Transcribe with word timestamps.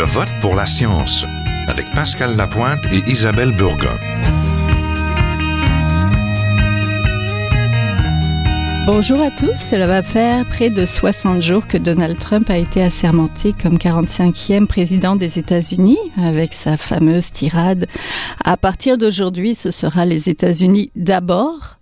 Je 0.00 0.04
vote 0.06 0.32
pour 0.40 0.54
la 0.54 0.64
science 0.64 1.26
avec 1.68 1.84
Pascal 1.92 2.34
Lapointe 2.34 2.86
et 2.90 3.02
Isabelle 3.06 3.54
Burgon. 3.54 3.98
Bonjour 8.86 9.20
à 9.20 9.30
tous. 9.30 9.52
Cela 9.70 9.86
va 9.86 10.02
faire 10.02 10.46
près 10.46 10.70
de 10.70 10.86
60 10.86 11.42
jours 11.42 11.66
que 11.66 11.76
Donald 11.76 12.18
Trump 12.18 12.48
a 12.48 12.56
été 12.56 12.82
assermenté 12.82 13.52
comme 13.52 13.76
45e 13.76 14.66
président 14.66 15.16
des 15.16 15.38
États-Unis 15.38 15.98
avec 16.16 16.54
sa 16.54 16.78
fameuse 16.78 17.30
tirade. 17.30 17.86
À 18.42 18.56
partir 18.56 18.96
d'aujourd'hui, 18.96 19.54
ce 19.54 19.70
sera 19.70 20.06
les 20.06 20.30
États-Unis 20.30 20.90
d'abord 20.96 21.76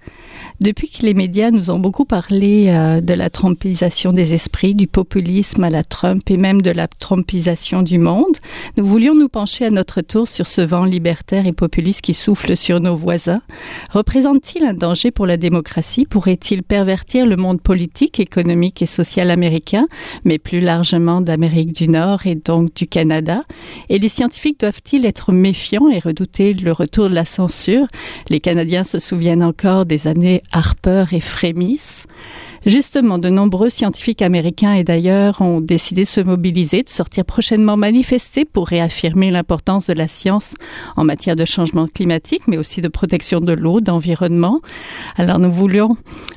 depuis 0.60 0.88
que 0.88 1.06
les 1.06 1.14
médias 1.14 1.52
nous 1.52 1.70
ont 1.70 1.78
beaucoup 1.78 2.04
parlé 2.04 2.66
euh, 2.68 3.00
de 3.00 3.14
la 3.14 3.30
trompisation 3.30 4.12
des 4.12 4.34
esprits, 4.34 4.74
du 4.74 4.88
populisme 4.88 5.62
à 5.62 5.70
la 5.70 5.84
Trump 5.84 6.28
et 6.30 6.36
même 6.36 6.62
de 6.62 6.70
la 6.70 6.88
trompisation 6.88 7.82
du 7.82 7.98
monde, 7.98 8.36
nous 8.76 8.84
voulions 8.84 9.14
nous 9.14 9.28
pencher 9.28 9.66
à 9.66 9.70
notre 9.70 10.00
tour 10.00 10.26
sur 10.26 10.48
ce 10.48 10.60
vent 10.60 10.84
libertaire 10.84 11.46
et 11.46 11.52
populiste 11.52 12.00
qui 12.00 12.12
souffle 12.12 12.56
sur 12.56 12.80
nos 12.80 12.96
voisins. 12.96 13.38
Représente-t-il 13.90 14.64
un 14.64 14.74
danger 14.74 15.12
pour 15.12 15.26
la 15.26 15.36
démocratie? 15.36 16.06
Pourrait-il 16.06 16.64
pervertir 16.64 17.24
le 17.24 17.36
monde 17.36 17.60
politique, 17.60 18.18
économique 18.18 18.82
et 18.82 18.86
social 18.86 19.30
américain, 19.30 19.86
mais 20.24 20.38
plus 20.38 20.60
largement 20.60 21.20
d'Amérique 21.20 21.72
du 21.72 21.88
Nord 21.88 22.26
et 22.26 22.34
donc 22.34 22.74
du 22.74 22.88
Canada? 22.88 23.44
Et 23.88 23.98
les 24.00 24.08
scientifiques 24.08 24.58
doivent-ils 24.60 25.06
être 25.06 25.30
méfiants 25.30 25.88
et 25.88 26.00
redouter 26.00 26.52
le 26.52 26.72
retour 26.72 27.08
de 27.08 27.14
la 27.14 27.24
censure? 27.24 27.86
Les 28.28 28.40
Canadiens 28.40 28.84
se 28.84 28.98
souviennent 28.98 29.44
encore 29.44 29.86
des 29.86 30.08
années 30.08 30.42
Harper 30.52 31.06
et 31.12 31.20
frémissent. 31.20 32.06
Justement, 32.66 33.18
de 33.18 33.28
nombreux 33.28 33.70
scientifiques 33.70 34.22
américains 34.22 34.74
et 34.74 34.84
d'ailleurs 34.84 35.40
ont 35.40 35.60
décidé 35.60 36.02
de 36.02 36.08
se 36.08 36.20
mobiliser, 36.20 36.82
de 36.82 36.88
sortir 36.88 37.24
prochainement 37.24 37.76
manifester 37.76 38.44
pour 38.44 38.66
réaffirmer 38.66 39.30
l'importance 39.30 39.86
de 39.86 39.92
la 39.92 40.08
science 40.08 40.54
en 40.96 41.04
matière 41.04 41.36
de 41.36 41.44
changement 41.44 41.86
climatique, 41.86 42.42
mais 42.48 42.58
aussi 42.58 42.82
de 42.82 42.88
protection 42.88 43.40
de 43.40 43.52
l'eau, 43.52 43.80
d'environnement. 43.80 44.60
Alors 45.16 45.38
nous 45.38 45.52
voulions 45.52 45.96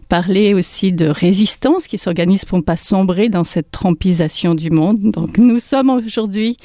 parler 0.10 0.54
aussi 0.54 0.92
de 0.92 1.08
résistance 1.08 1.88
qui 1.88 1.98
s'organise 1.98 2.46
pour 2.46 2.58
ne 2.58 2.64
pas 2.64 2.78
sombrer 2.78 3.30
dans 3.30 3.44
cette 3.44 3.72
trompisation 3.72 4.56
du 4.56 4.70
monde. 4.70 5.00
Donc 5.00 5.38
nous 5.38 5.60
sommes 5.60 5.90
aujourd'hui 5.90 6.58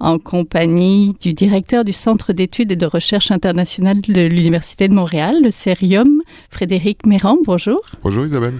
en 0.00 0.18
compagnie 0.18 1.14
du 1.20 1.34
directeur 1.34 1.84
du 1.84 1.92
Centre 1.92 2.32
d'études 2.32 2.72
et 2.72 2.76
de 2.76 2.86
recherche 2.86 3.30
internationale 3.30 4.00
de 4.00 4.22
l'Université 4.22 4.88
de 4.88 4.94
Montréal, 4.94 5.36
le 5.42 5.50
CERIUM, 5.50 6.22
Frédéric 6.50 7.06
Méran. 7.06 7.36
Bonjour. 7.44 7.80
Bonjour 8.02 8.24
Isabelle. 8.24 8.54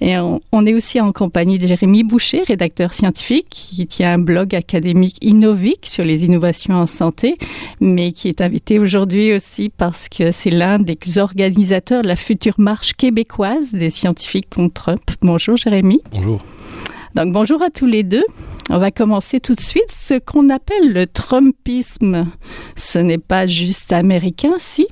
Et 0.00 0.18
on, 0.18 0.66
est 0.66 0.74
aussi 0.74 1.00
en 1.00 1.12
compagnie 1.12 1.58
de 1.58 1.66
Jérémy 1.66 2.04
Boucher, 2.04 2.42
rédacteur 2.42 2.92
scientifique, 2.92 3.46
qui 3.48 3.86
tient 3.86 4.14
un 4.14 4.18
blog 4.18 4.54
académique 4.54 5.16
Innovic 5.22 5.86
sur 5.86 6.04
les 6.04 6.24
innovations 6.24 6.74
en 6.74 6.86
santé, 6.86 7.38
mais 7.80 8.12
qui 8.12 8.28
est 8.28 8.40
invité 8.40 8.78
aujourd'hui 8.78 9.32
aussi 9.32 9.70
parce 9.70 10.08
que 10.08 10.32
c'est 10.32 10.50
l'un 10.50 10.78
des 10.78 10.96
organisateurs 11.16 12.02
de 12.02 12.08
la 12.08 12.16
future 12.16 12.54
marche 12.58 12.92
québécoise 12.92 13.72
des 13.72 13.90
scientifiques 13.90 14.50
contre 14.54 14.74
Trump. 14.74 15.00
Bonjour 15.22 15.56
Jérémy. 15.56 16.00
Bonjour. 16.12 16.40
Donc 17.14 17.32
bonjour 17.32 17.62
à 17.62 17.70
tous 17.70 17.86
les 17.86 18.02
deux. 18.02 18.24
On 18.68 18.78
va 18.78 18.90
commencer 18.90 19.40
tout 19.40 19.54
de 19.54 19.60
suite. 19.60 19.90
Ce 19.90 20.18
qu'on 20.18 20.50
appelle 20.50 20.92
le 20.92 21.06
Trumpisme, 21.06 22.26
ce 22.76 22.98
n'est 22.98 23.16
pas 23.16 23.46
juste 23.46 23.92
américain, 23.92 24.52
si? 24.58 24.86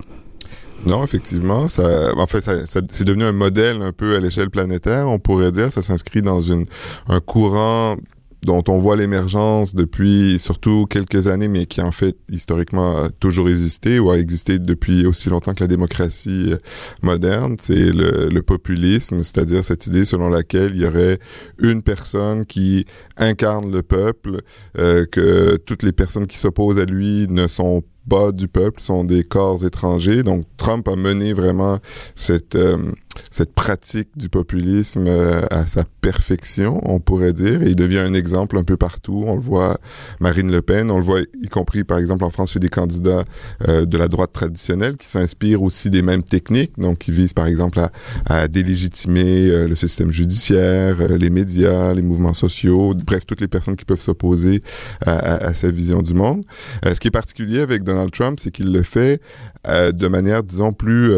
Non, 0.87 1.05
effectivement, 1.05 1.69
ça, 1.69 2.15
en 2.17 2.27
fait, 2.27 2.41
ça, 2.41 2.65
c'est 2.65 3.05
devenu 3.05 3.25
un 3.25 3.33
modèle 3.33 3.83
un 3.83 3.93
peu 3.93 4.17
à 4.17 4.21
l'échelle 4.21 4.51
planétaire. 4.51 5.09
On 5.09 5.19
pourrait 5.19 5.53
dire, 5.53 5.73
ça 5.73 5.83
s'inscrit 5.83 6.23
dans 6.23 6.41
une 6.41 6.67
un 7.09 7.21
courant 7.21 7.97
dont 8.45 8.63
on 8.69 8.79
voit 8.79 8.97
l'émergence 8.97 9.75
depuis 9.75 10.39
surtout 10.39 10.87
quelques 10.89 11.27
années, 11.27 11.49
mais 11.49 11.67
qui 11.67 11.81
en 11.81 11.91
fait 11.91 12.17
historiquement 12.31 13.05
a 13.05 13.11
toujours 13.11 13.49
existé 13.49 13.99
ou 13.99 14.11
a 14.11 14.19
existé 14.19 14.59
depuis 14.59 15.07
aussi 15.07 15.29
longtemps 15.29 15.55
que 15.55 15.65
la 15.65 15.69
démocratie 15.69 16.53
euh, 16.53 16.59
moderne, 17.03 17.57
c'est 17.61 17.75
le, 17.75 18.29
le, 18.29 18.43
populisme, 18.43 19.23
c'est-à-dire 19.23 19.65
cette 19.65 19.87
idée 19.87 20.05
selon 20.05 20.29
laquelle 20.29 20.73
il 20.75 20.83
y 20.83 20.87
aurait 20.87 21.19
une 21.59 21.83
personne 21.83 22.45
qui 22.45 22.85
incarne 23.17 23.73
le 23.73 23.83
peuple, 23.83 24.43
euh, 24.79 25.07
que 25.07 25.57
toutes 25.57 25.83
les 25.83 25.93
personnes 25.93 26.27
qui 26.27 26.39
s'opposent 26.39 26.79
à 26.79 26.85
lui 26.85 27.27
ne 27.29 27.49
sont 27.49 27.83
bas 28.07 28.33
du 28.33 28.49
peuple 28.49 28.81
sont 28.81 29.05
des 29.05 29.25
corps 29.25 29.65
étrangers. 29.65 30.23
Donc 30.23 30.47
Trump 30.57 30.89
a 30.89 30.97
mené 30.97 31.33
vraiment 31.33 31.79
cette 32.15 32.55
euh, 32.55 32.93
cette 33.31 33.53
pratique 33.53 34.09
du 34.17 34.29
populisme 34.29 35.07
euh, 35.07 35.43
à 35.51 35.67
sa 35.67 35.85
perfection, 36.01 36.81
on 36.85 37.01
pourrait 37.01 37.33
dire, 37.33 37.63
et 37.63 37.71
il 37.71 37.77
devient 37.77 37.99
un 37.99 38.15
exemple 38.15 38.59
un 38.59 38.65
peu 38.65 38.77
partout. 38.77 39.25
On 39.27 39.35
le 39.35 39.41
voit 39.41 39.79
Marine 40.21 40.51
Le 40.51 40.63
Pen, 40.63 40.91
on 40.91 40.99
le 40.99 41.05
voit 41.05 41.21
y 41.21 41.49
compris 41.49 41.85
par 41.85 41.99
exemple 41.99 42.25
en 42.25 42.31
France 42.31 42.53
chez 42.53 42.59
des 42.59 42.69
candidats 42.69 43.25
euh, 43.69 43.87
de 43.87 43.99
la 43.99 44.09
droite 44.09 44.33
traditionnelle 44.33 44.97
qui 44.97 45.09
s'inspirent 45.09 45.63
aussi 45.63 45.91
des 45.91 46.03
mêmes 46.03 46.23
techniques, 46.23 46.79
donc 46.79 46.99
qui 46.99 47.13
visent 47.13 47.33
par 47.33 47.47
exemple 47.47 47.81
à, 48.27 48.49
délégitimer 48.49 49.49
euh, 49.49 49.69
le 49.69 49.75
système 49.75 50.13
judiciaire, 50.13 51.09
les 51.09 51.31
médias, 51.31 51.95
les 51.95 52.03
mouvements 52.03 52.35
sociaux, 52.35 52.95
bref 52.95 53.27
toutes 53.27 53.41
les 53.41 53.49
personnes 53.49 53.77
qui 53.77 53.85
peuvent 53.85 54.01
s'opposer 54.01 54.63
à, 55.05 55.13
à, 55.13 55.47
à, 55.47 55.55
sa 55.55 55.71
vision 55.71 56.03
du 56.03 56.15
monde. 56.15 56.45
ce 56.85 56.99
qui 57.01 57.09
est 57.09 57.11
particulier 57.11 57.61
avec 57.61 57.83
Donald 57.83 58.11
Trump, 58.11 58.39
c'est 58.41 58.51
qu'il 58.51 58.73
le 58.73 58.83
fait 58.83 59.21
de 59.67 60.09
manière 60.09 60.43
disons 60.43 60.73
plus 60.73 61.13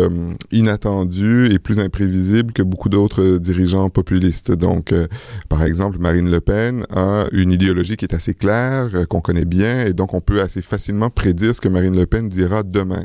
inattendue 0.53 1.49
et 1.51 1.59
plus 1.59 1.81
imprévisible 1.87 2.53
que 2.53 2.63
beaucoup 2.63 2.89
d'autres 2.89 3.39
dirigeants 3.39 3.89
populistes. 3.91 4.53
Donc, 4.53 4.93
euh, 4.93 5.07
par 5.49 5.63
exemple, 5.63 5.99
Marine 5.99 6.31
Le 6.31 6.41
Pen 6.41 6.85
a 6.95 7.27
une 7.33 7.53
idéologie 7.53 7.97
qui 7.97 8.05
est 8.05 8.15
assez 8.15 8.35
claire, 8.35 8.91
euh, 8.95 9.07
qu'on 9.07 9.21
connaît 9.21 9.45
bien, 9.45 9.87
et 9.87 9.93
donc 9.93 10.15
on 10.15 10.21
peut 10.21 10.41
assez 10.41 10.63
facilement 10.63 11.11
prédire 11.11 11.55
ce 11.55 11.61
que 11.61 11.69
Marine 11.69 11.97
Le 11.97 12.07
Pen 12.07 12.29
dira 12.29 12.63
demain. 12.63 13.05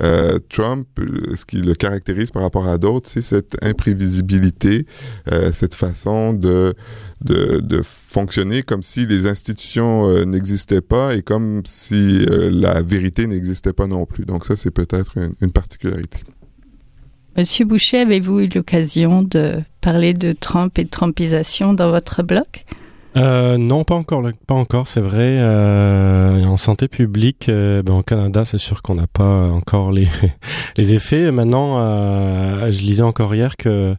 Euh, 0.00 0.38
Trump, 0.50 0.86
ce 1.34 1.46
qui 1.46 1.56
le 1.56 1.74
caractérise 1.74 2.30
par 2.30 2.42
rapport 2.42 2.68
à 2.68 2.78
d'autres, 2.78 3.08
c'est 3.08 3.22
cette 3.22 3.56
imprévisibilité, 3.62 4.86
cette 5.52 5.74
façon 5.74 6.32
de, 6.32 6.74
de, 7.22 7.82
fonctionner 7.82 8.62
comme 8.62 8.82
si 8.82 9.06
les 9.06 9.26
institutions 9.26 10.24
n'existaient 10.24 10.80
pas 10.80 11.14
et 11.14 11.22
comme 11.22 11.62
si 11.64 12.26
la 12.28 12.82
vérité 12.82 13.26
n'existait 13.26 13.72
pas 13.72 13.86
non 13.86 14.06
plus. 14.06 14.24
Donc 14.24 14.44
ça, 14.44 14.56
c'est 14.56 14.70
peut-être 14.70 15.14
une 15.40 15.52
particularité. 15.52 16.18
Monsieur 17.36 17.66
Boucher, 17.66 17.98
avez-vous 17.98 18.40
eu 18.40 18.48
l'occasion 18.48 19.22
de 19.22 19.60
parler 19.82 20.14
de 20.14 20.32
Trump 20.32 20.78
et 20.78 20.84
de 20.84 20.88
Trumpisation 20.88 21.74
dans 21.74 21.90
votre 21.90 22.22
blog? 22.22 22.46
Euh, 23.16 23.56
non, 23.56 23.84
pas 23.84 23.94
encore, 23.94 24.22
pas 24.46 24.54
encore, 24.54 24.88
c'est 24.88 25.00
vrai. 25.00 25.38
Euh, 25.38 26.44
en 26.44 26.56
santé 26.56 26.88
publique, 26.88 27.48
euh, 27.48 27.82
ben, 27.82 27.94
au 27.94 28.02
Canada, 28.02 28.44
c'est 28.44 28.58
sûr 28.58 28.82
qu'on 28.82 28.94
n'a 28.94 29.06
pas 29.06 29.48
encore 29.48 29.90
les 29.90 30.08
les 30.76 30.94
effets. 30.94 31.30
Maintenant, 31.30 31.76
euh, 31.78 32.70
je 32.70 32.80
lisais 32.82 33.02
encore 33.02 33.34
hier 33.34 33.56
que 33.56 33.94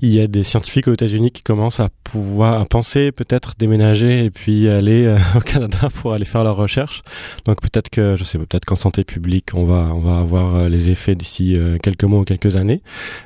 il 0.00 0.10
y 0.10 0.20
a 0.20 0.26
des 0.26 0.44
scientifiques 0.44 0.88
aux 0.88 0.92
États-Unis 0.92 1.30
qui 1.32 1.42
commencent 1.42 1.80
à 1.80 1.88
pouvoir 2.04 2.60
à 2.60 2.64
penser 2.64 3.12
peut-être 3.12 3.54
déménager 3.58 4.24
et 4.24 4.30
puis 4.30 4.68
aller 4.68 5.06
euh, 5.06 5.16
au 5.36 5.40
Canada 5.40 5.88
pour 5.94 6.12
aller 6.12 6.24
faire 6.24 6.44
leurs 6.44 6.56
recherches. 6.56 7.02
Donc 7.46 7.60
peut-être 7.60 7.90
que 7.90 8.14
je 8.16 8.24
sais 8.24 8.38
peut-être 8.38 8.64
qu'en 8.64 8.76
santé 8.76 9.04
publique, 9.04 9.50
on 9.54 9.64
va 9.64 9.88
on 9.92 10.00
va 10.00 10.18
avoir 10.18 10.68
les 10.68 10.90
effets 10.90 11.14
d'ici 11.14 11.56
quelques 11.82 12.04
mois 12.04 12.20
ou 12.20 12.24
quelques 12.24 12.56
années. 12.56 12.82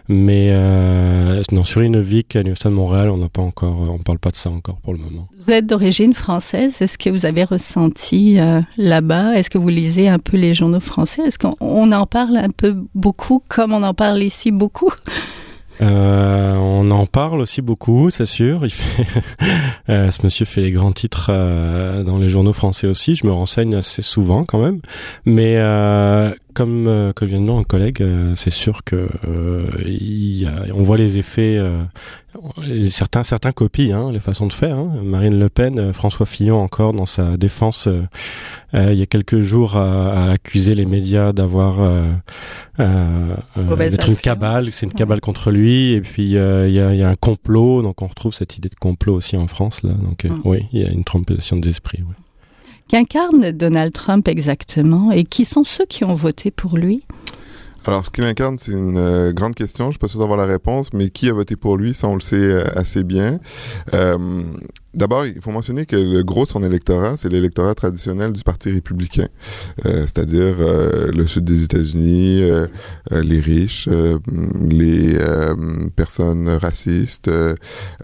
Mais 0.09 0.53
non, 1.53 1.65
sur 1.65 1.83
Innovic 1.83 2.37
à 2.37 2.41
l'Université 2.41 2.69
de 2.69 2.75
Montréal, 2.75 3.11
on 3.11 3.19
n'a 3.19 3.29
pas 3.29 3.43
encore, 3.43 3.91
on 3.91 3.99
parle 3.99 4.19
pas 4.19 4.31
de 4.31 4.37
ça 4.37 4.51
encore 4.51 4.79
pour 4.81 4.93
le 4.93 4.99
moment. 4.99 5.26
Vous 5.39 5.51
êtes 5.53 5.67
d'origine 5.67 6.15
française. 6.15 6.81
Est-ce 6.81 6.99
que 6.99 7.11
vous 7.11 7.27
avez 7.27 7.45
ressenti 7.45 8.39
euh, 8.39 8.61
là-bas? 8.77 9.37
Est-ce 9.37 9.51
que 9.51 9.59
vous 9.59 9.69
lisez 9.69 10.09
un 10.09 10.19
peu 10.19 10.37
les 10.37 10.55
journaux 10.55 10.81
français? 10.81 11.23
Est-ce 11.23 11.39
qu'on 11.39 11.93
en 11.93 12.07
parle 12.07 12.37
un 12.37 12.51
peu 12.51 12.77
beaucoup 12.95 13.43
comme 13.49 13.73
on 13.73 13.83
en 13.83 13.95
parle 13.95 14.23
ici 14.23 14.51
beaucoup? 14.51 14.93
Euh, 15.83 16.55
on 16.55 16.91
en 16.91 17.05
parle 17.05 17.43
aussi 17.43 17.61
beaucoup, 17.61 18.09
c'est 18.09 18.25
sûr. 18.25 18.63
Euh, 19.91 20.11
ce 20.11 20.23
monsieur 20.25 20.47
fait 20.47 20.63
les 20.63 20.73
grands 20.73 20.91
titres 20.91 21.31
dans 22.03 22.17
les 22.17 22.31
journaux 22.31 22.55
français 22.55 22.87
aussi. 22.87 23.15
Je 23.15 23.27
me 23.27 23.31
renseigne 23.31 23.75
assez 23.75 24.01
souvent 24.01 24.45
quand 24.45 24.59
même. 24.59 24.81
Mais 25.27 25.59
euh, 26.57 26.65
comme 26.65 26.87
euh, 26.87 27.13
que 27.13 27.25
vient 27.25 27.41
de 27.41 27.47
dire 27.47 27.55
un 27.55 27.65
collègue, 27.65 28.05
c'est 28.35 28.51
sûr 28.51 28.85
que 28.85 29.09
il 29.85 30.43
y 30.43 30.47
a, 30.47 30.65
on 30.75 30.83
voit 30.83 30.97
les 30.97 31.19
effets. 31.19 31.61
certains 32.91 33.23
certains 33.23 33.53
copient 33.53 34.09
hein, 34.09 34.13
les 34.13 34.21
façons 34.21 34.47
de 34.47 34.53
faire. 34.53 34.77
Hein. 34.77 35.01
Marine 35.03 35.39
Le 35.39 35.49
Pen, 35.49 35.93
François 35.93 36.27
Fillon 36.27 36.61
encore 36.61 36.93
dans 36.93 37.07
sa 37.07 37.37
défense 37.37 37.89
il 38.75 38.95
y 38.95 39.03
a 39.03 39.07
quelques 39.07 39.41
jours 39.41 39.77
a, 39.77 40.27
a 40.27 40.33
accusé 40.33 40.75
les 40.75 40.85
médias 40.85 41.33
d'avoir 41.33 41.79
d'être 42.79 44.09
une 44.09 44.17
cabale, 44.17 44.71
c'est 44.71 44.87
une 44.87 44.93
cabale 44.93 45.21
contre 45.21 45.51
lui. 45.51 45.93
Et 45.93 46.01
puis 46.01 46.25
il 46.25 46.31
y 46.31 46.39
a, 46.39 46.67
y, 46.67 47.03
a, 47.03 47.09
un 47.09 47.15
complot, 47.15 47.83
donc 47.83 48.03
on 48.03 48.07
retrouve 48.07 48.35
cette 48.35 48.57
idée 48.57 48.69
de 48.69 48.75
complot 48.75 49.15
aussi 49.15 49.37
en 49.37 49.47
France 49.47 49.83
là. 49.83 49.93
Donc 49.93 50.25
mm. 50.25 50.41
oui, 50.45 50.67
il 50.73 50.83
y 50.83 50.85
a 50.85 50.91
une 50.91 51.05
trompation 51.05 51.57
des 51.57 51.71
esprits. 51.71 52.03
Qu'incarne 52.89 53.51
Donald 53.51 53.93
Trump 53.93 54.29
exactement 54.29 55.11
et 55.11 55.25
qui 55.25 55.45
sont 55.45 55.65
ceux 55.65 55.87
qui 55.87 56.05
ont 56.05 56.15
voté 56.15 56.51
pour 56.51 56.77
lui? 56.77 57.03
Alors, 57.85 58.05
ce 58.05 58.11
qu'il 58.11 58.25
incarne, 58.25 58.59
c'est 58.59 58.73
une 58.73 58.99
euh, 58.99 59.33
grande 59.33 59.55
question. 59.55 59.87
Je 59.87 59.93
suis 59.93 59.99
pas 59.99 60.09
sûr 60.09 60.19
d'avoir 60.19 60.39
la 60.39 60.45
réponse, 60.45 60.93
mais 60.93 61.11
qui 61.11 61.29
a 61.29 61.33
voté 61.33 61.55
pour 61.55 61.77
lui, 61.77 61.95
ça 61.95 62.09
on 62.09 62.15
le 62.15 62.21
sait 62.21 62.37
euh, 62.37 62.65
assez 62.75 63.05
bien. 63.05 63.39
Euh, 63.95 64.43
D'abord, 64.97 65.27
il 65.27 65.43
faut 65.43 65.51
mentionner 65.51 65.85
que 65.85 65.95
le 65.95 66.23
gros 66.23 66.47
de 66.47 66.49
son 66.49 66.63
électorat, 66.63 67.19
c'est 67.19 67.29
l'électorat 67.29 67.75
traditionnel 67.75 68.33
du 68.33 68.43
Parti 68.43 68.71
républicain, 68.71 69.29
euh, 69.85 70.01
c'est-à-dire 70.07 70.57
euh, 70.59 71.13
le 71.13 71.27
sud 71.27 71.45
des 71.45 71.65
États-Unis, 71.65 72.41
euh, 72.43 72.67
les 73.11 73.39
riches, 73.41 73.91
les 74.71 75.19
personnes 75.97 76.49
racistes, 76.49 77.31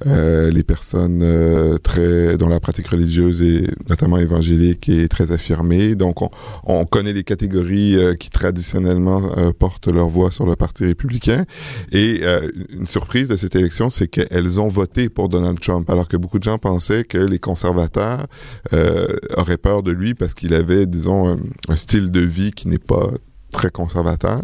les 0.04 0.62
personnes 0.62 1.78
très 1.82 2.36
dont 2.36 2.48
la 2.48 2.60
pratique 2.60 2.88
religieuse 2.88 3.40
est 3.40 3.70
notamment 3.88 4.18
évangélique 4.18 4.90
est 4.90 5.08
très 5.08 5.32
affirmée. 5.32 5.94
Donc, 5.94 6.20
on, 6.20 6.30
on 6.64 6.84
connaît 6.84 7.14
les 7.14 7.24
catégories 7.24 7.96
qui 8.20 8.28
traditionnellement 8.28 9.22
portent 9.58 9.88
leur 9.88 10.08
voix 10.08 10.30
sur 10.30 10.44
le 10.44 10.56
Parti 10.56 10.84
républicain. 10.84 11.46
Et 11.90 12.22
une 12.70 12.86
surprise 12.86 13.28
de 13.28 13.36
cette 13.36 13.56
élection, 13.56 13.88
c'est 13.90 14.08
qu'elles 14.08 14.60
ont 14.60 14.68
voté 14.68 15.08
pour 15.08 15.28
Donald 15.28 15.58
Trump, 15.58 15.88
alors 15.88 16.06
que 16.06 16.16
beaucoup 16.16 16.38
de 16.38 16.44
gens 16.44 16.58
pensent 16.58 16.81
que 16.90 17.18
les 17.18 17.38
conservateurs 17.38 18.26
euh, 18.72 19.06
auraient 19.36 19.56
peur 19.56 19.82
de 19.82 19.92
lui 19.92 20.14
parce 20.14 20.34
qu'il 20.34 20.54
avait, 20.54 20.86
disons, 20.86 21.38
un, 21.68 21.76
style 21.76 22.10
de 22.10 22.20
vie 22.20 22.52
qui 22.52 22.68
n'est 22.68 22.78
pas 22.78 23.08
très 23.50 23.70
conservateur. 23.70 24.42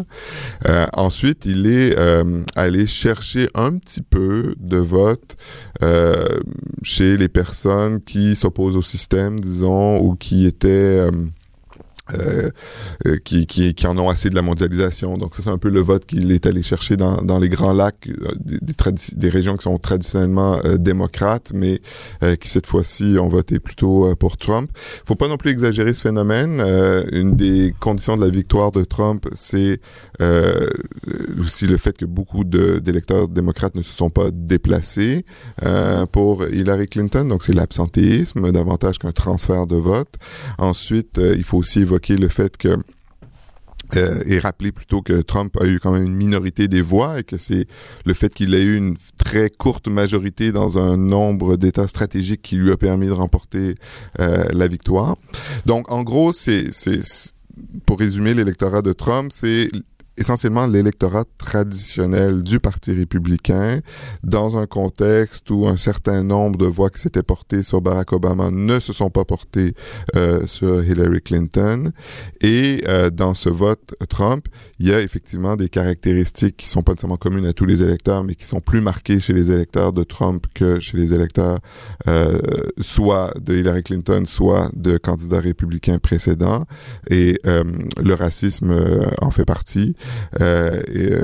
Euh, 0.67 0.85
ensuite, 0.93 1.45
il 1.45 1.67
est 1.67 1.97
euh, 1.97 2.43
allé 2.55 2.85
chercher 2.85 3.49
un 3.55 3.77
petit 3.77 4.01
peu 4.01 4.55
de 4.59 4.77
vote 4.77 5.35
chez 6.83 7.17
les 7.17 7.29
personnes 7.29 8.01
qui 8.01 8.35
s'opposent 8.35 8.77
au 8.77 8.81
système, 8.81 9.39
disons, 9.39 9.99
ou 9.99 10.15
qui 10.15 10.45
étaient 10.45 11.07
euh, 12.13 12.49
euh, 13.07 13.17
qui, 13.23 13.45
qui, 13.45 13.73
qui, 13.73 13.87
en 13.87 13.97
ont 13.97 14.09
assez 14.09 14.29
de 14.29 14.35
la 14.35 14.41
mondialisation. 14.41 15.17
Donc 15.17 15.35
ça, 15.35 15.43
c'est 15.43 15.49
un 15.49 15.57
peu 15.57 15.69
le 15.69 15.79
vote 15.79 16.05
qu'il 16.05 16.31
est 16.31 16.45
allé 16.45 16.61
chercher 16.63 16.97
dans, 16.97 17.21
dans 17.21 17.39
les 17.39 17.49
grands 17.49 17.73
lacs, 17.73 18.09
euh, 18.09 18.31
des, 18.39 18.59
des, 19.15 19.29
régions 19.29 19.55
qui 19.55 19.63
sont 19.63 19.77
traditionnellement 19.77 20.59
démocrates, 20.77 21.51
mais 21.53 21.81
qui 22.39 22.49
cette 22.49 22.65
fois-ci 22.65 23.17
ont 23.19 23.27
voté 23.27 23.59
plutôt 23.59 24.13
pour 24.15 24.37
Trump. 24.37 24.71
Faut 25.05 25.15
pas 25.15 25.27
non 25.27 25.37
plus 25.37 25.51
exagérer 25.51 25.93
ce 25.93 26.01
phénomène. 26.01 26.61
une 27.11 27.35
des 27.35 27.73
conditions 27.79 28.15
de 28.15 28.23
la 28.23 28.29
victoire 28.29 28.71
de 28.71 28.83
Trump, 28.83 29.27
c'est 29.35 29.79
aussi 31.39 31.67
le 31.67 31.77
fait 31.77 31.97
que 31.97 32.05
beaucoup 32.05 32.43
d'électeurs 32.43 33.27
démocrates 33.27 33.75
ne 33.75 33.81
se 33.81 33.93
sont 33.93 34.09
pas 34.09 34.31
déplacés 34.31 35.25
pour 36.11 36.47
Hillary 36.47 36.87
Clinton. 36.87 37.25
Donc 37.25 37.43
c'est 37.43 37.53
l'absentéisme 37.53 38.51
davantage 38.51 38.97
qu'un 38.97 39.11
transfert 39.11 39.67
de 39.67 39.75
vote. 39.75 40.15
Ensuite, 40.57 41.19
il 41.19 41.43
faut 41.43 41.57
aussi 41.57 41.79
évoquer 41.79 41.98
le 42.07 42.27
fait 42.27 42.57
que 42.57 42.77
euh, 43.95 44.21
et 44.27 44.37
rappeler 44.37 44.71
plutôt 44.71 45.01
que 45.01 45.21
Trump 45.21 45.57
a 45.59 45.65
eu 45.65 45.79
quand 45.79 45.91
même 45.91 46.05
une 46.05 46.15
minorité 46.15 46.67
des 46.67 46.81
voix 46.81 47.19
et 47.19 47.23
que 47.23 47.37
c'est 47.37 47.65
le 48.05 48.13
fait 48.13 48.31
qu'il 48.31 48.53
ait 48.53 48.61
eu 48.61 48.77
une 48.77 48.97
très 49.17 49.49
courte 49.49 49.87
majorité 49.87 50.51
dans 50.51 50.77
un 50.77 50.95
nombre 50.95 51.57
d'États 51.57 51.87
stratégiques 51.87 52.43
qui 52.43 52.55
lui 52.55 52.71
a 52.71 52.77
permis 52.77 53.07
de 53.07 53.13
remporter 53.13 53.75
euh, 54.19 54.43
la 54.51 54.67
victoire. 54.67 55.15
Donc 55.65 55.91
en 55.91 56.03
gros, 56.03 56.33
c'est 56.33 56.69
pour 57.87 57.97
résumer 57.97 58.35
l'électorat 58.35 58.83
de 58.83 58.93
Trump, 58.93 59.31
c'est 59.33 59.71
essentiellement 60.19 60.67
l'électorat 60.67 61.25
traditionnel 61.37 62.43
du 62.43 62.59
Parti 62.59 62.93
républicain 62.93 63.79
dans 64.23 64.57
un 64.57 64.67
contexte 64.67 65.49
où 65.49 65.67
un 65.67 65.77
certain 65.77 66.23
nombre 66.23 66.57
de 66.57 66.65
voix 66.65 66.89
qui 66.89 66.99
s'étaient 66.99 67.23
portées 67.23 67.63
sur 67.63 67.81
Barack 67.81 68.13
Obama 68.13 68.51
ne 68.51 68.79
se 68.79 68.93
sont 68.93 69.09
pas 69.09 69.25
portées 69.25 69.73
euh, 70.15 70.45
sur 70.45 70.83
Hillary 70.83 71.21
Clinton. 71.21 71.91
Et 72.41 72.83
euh, 72.87 73.09
dans 73.09 73.33
ce 73.33 73.49
vote 73.49 73.95
Trump, 74.09 74.47
il 74.79 74.87
y 74.87 74.93
a 74.93 75.01
effectivement 75.01 75.55
des 75.55 75.69
caractéristiques 75.69 76.57
qui 76.57 76.67
sont 76.67 76.83
pas 76.83 76.93
nécessairement 76.93 77.17
communes 77.17 77.45
à 77.45 77.53
tous 77.53 77.65
les 77.65 77.83
électeurs, 77.83 78.23
mais 78.23 78.35
qui 78.35 78.45
sont 78.45 78.61
plus 78.61 78.81
marquées 78.81 79.19
chez 79.19 79.33
les 79.33 79.51
électeurs 79.51 79.93
de 79.93 80.03
Trump 80.03 80.45
que 80.53 80.79
chez 80.79 80.97
les 80.97 81.13
électeurs 81.13 81.59
euh, 82.07 82.39
soit 82.81 83.33
de 83.39 83.55
Hillary 83.55 83.83
Clinton, 83.83 84.23
soit 84.25 84.69
de 84.75 84.97
candidats 84.97 85.39
républicains 85.39 85.99
précédents. 85.99 86.65
Et 87.09 87.37
euh, 87.45 87.63
le 88.01 88.13
racisme 88.13 88.71
euh, 88.71 89.05
en 89.21 89.31
fait 89.31 89.45
partie. 89.45 89.95
Euh, 90.41 90.81
et, 90.93 91.11
euh, 91.11 91.23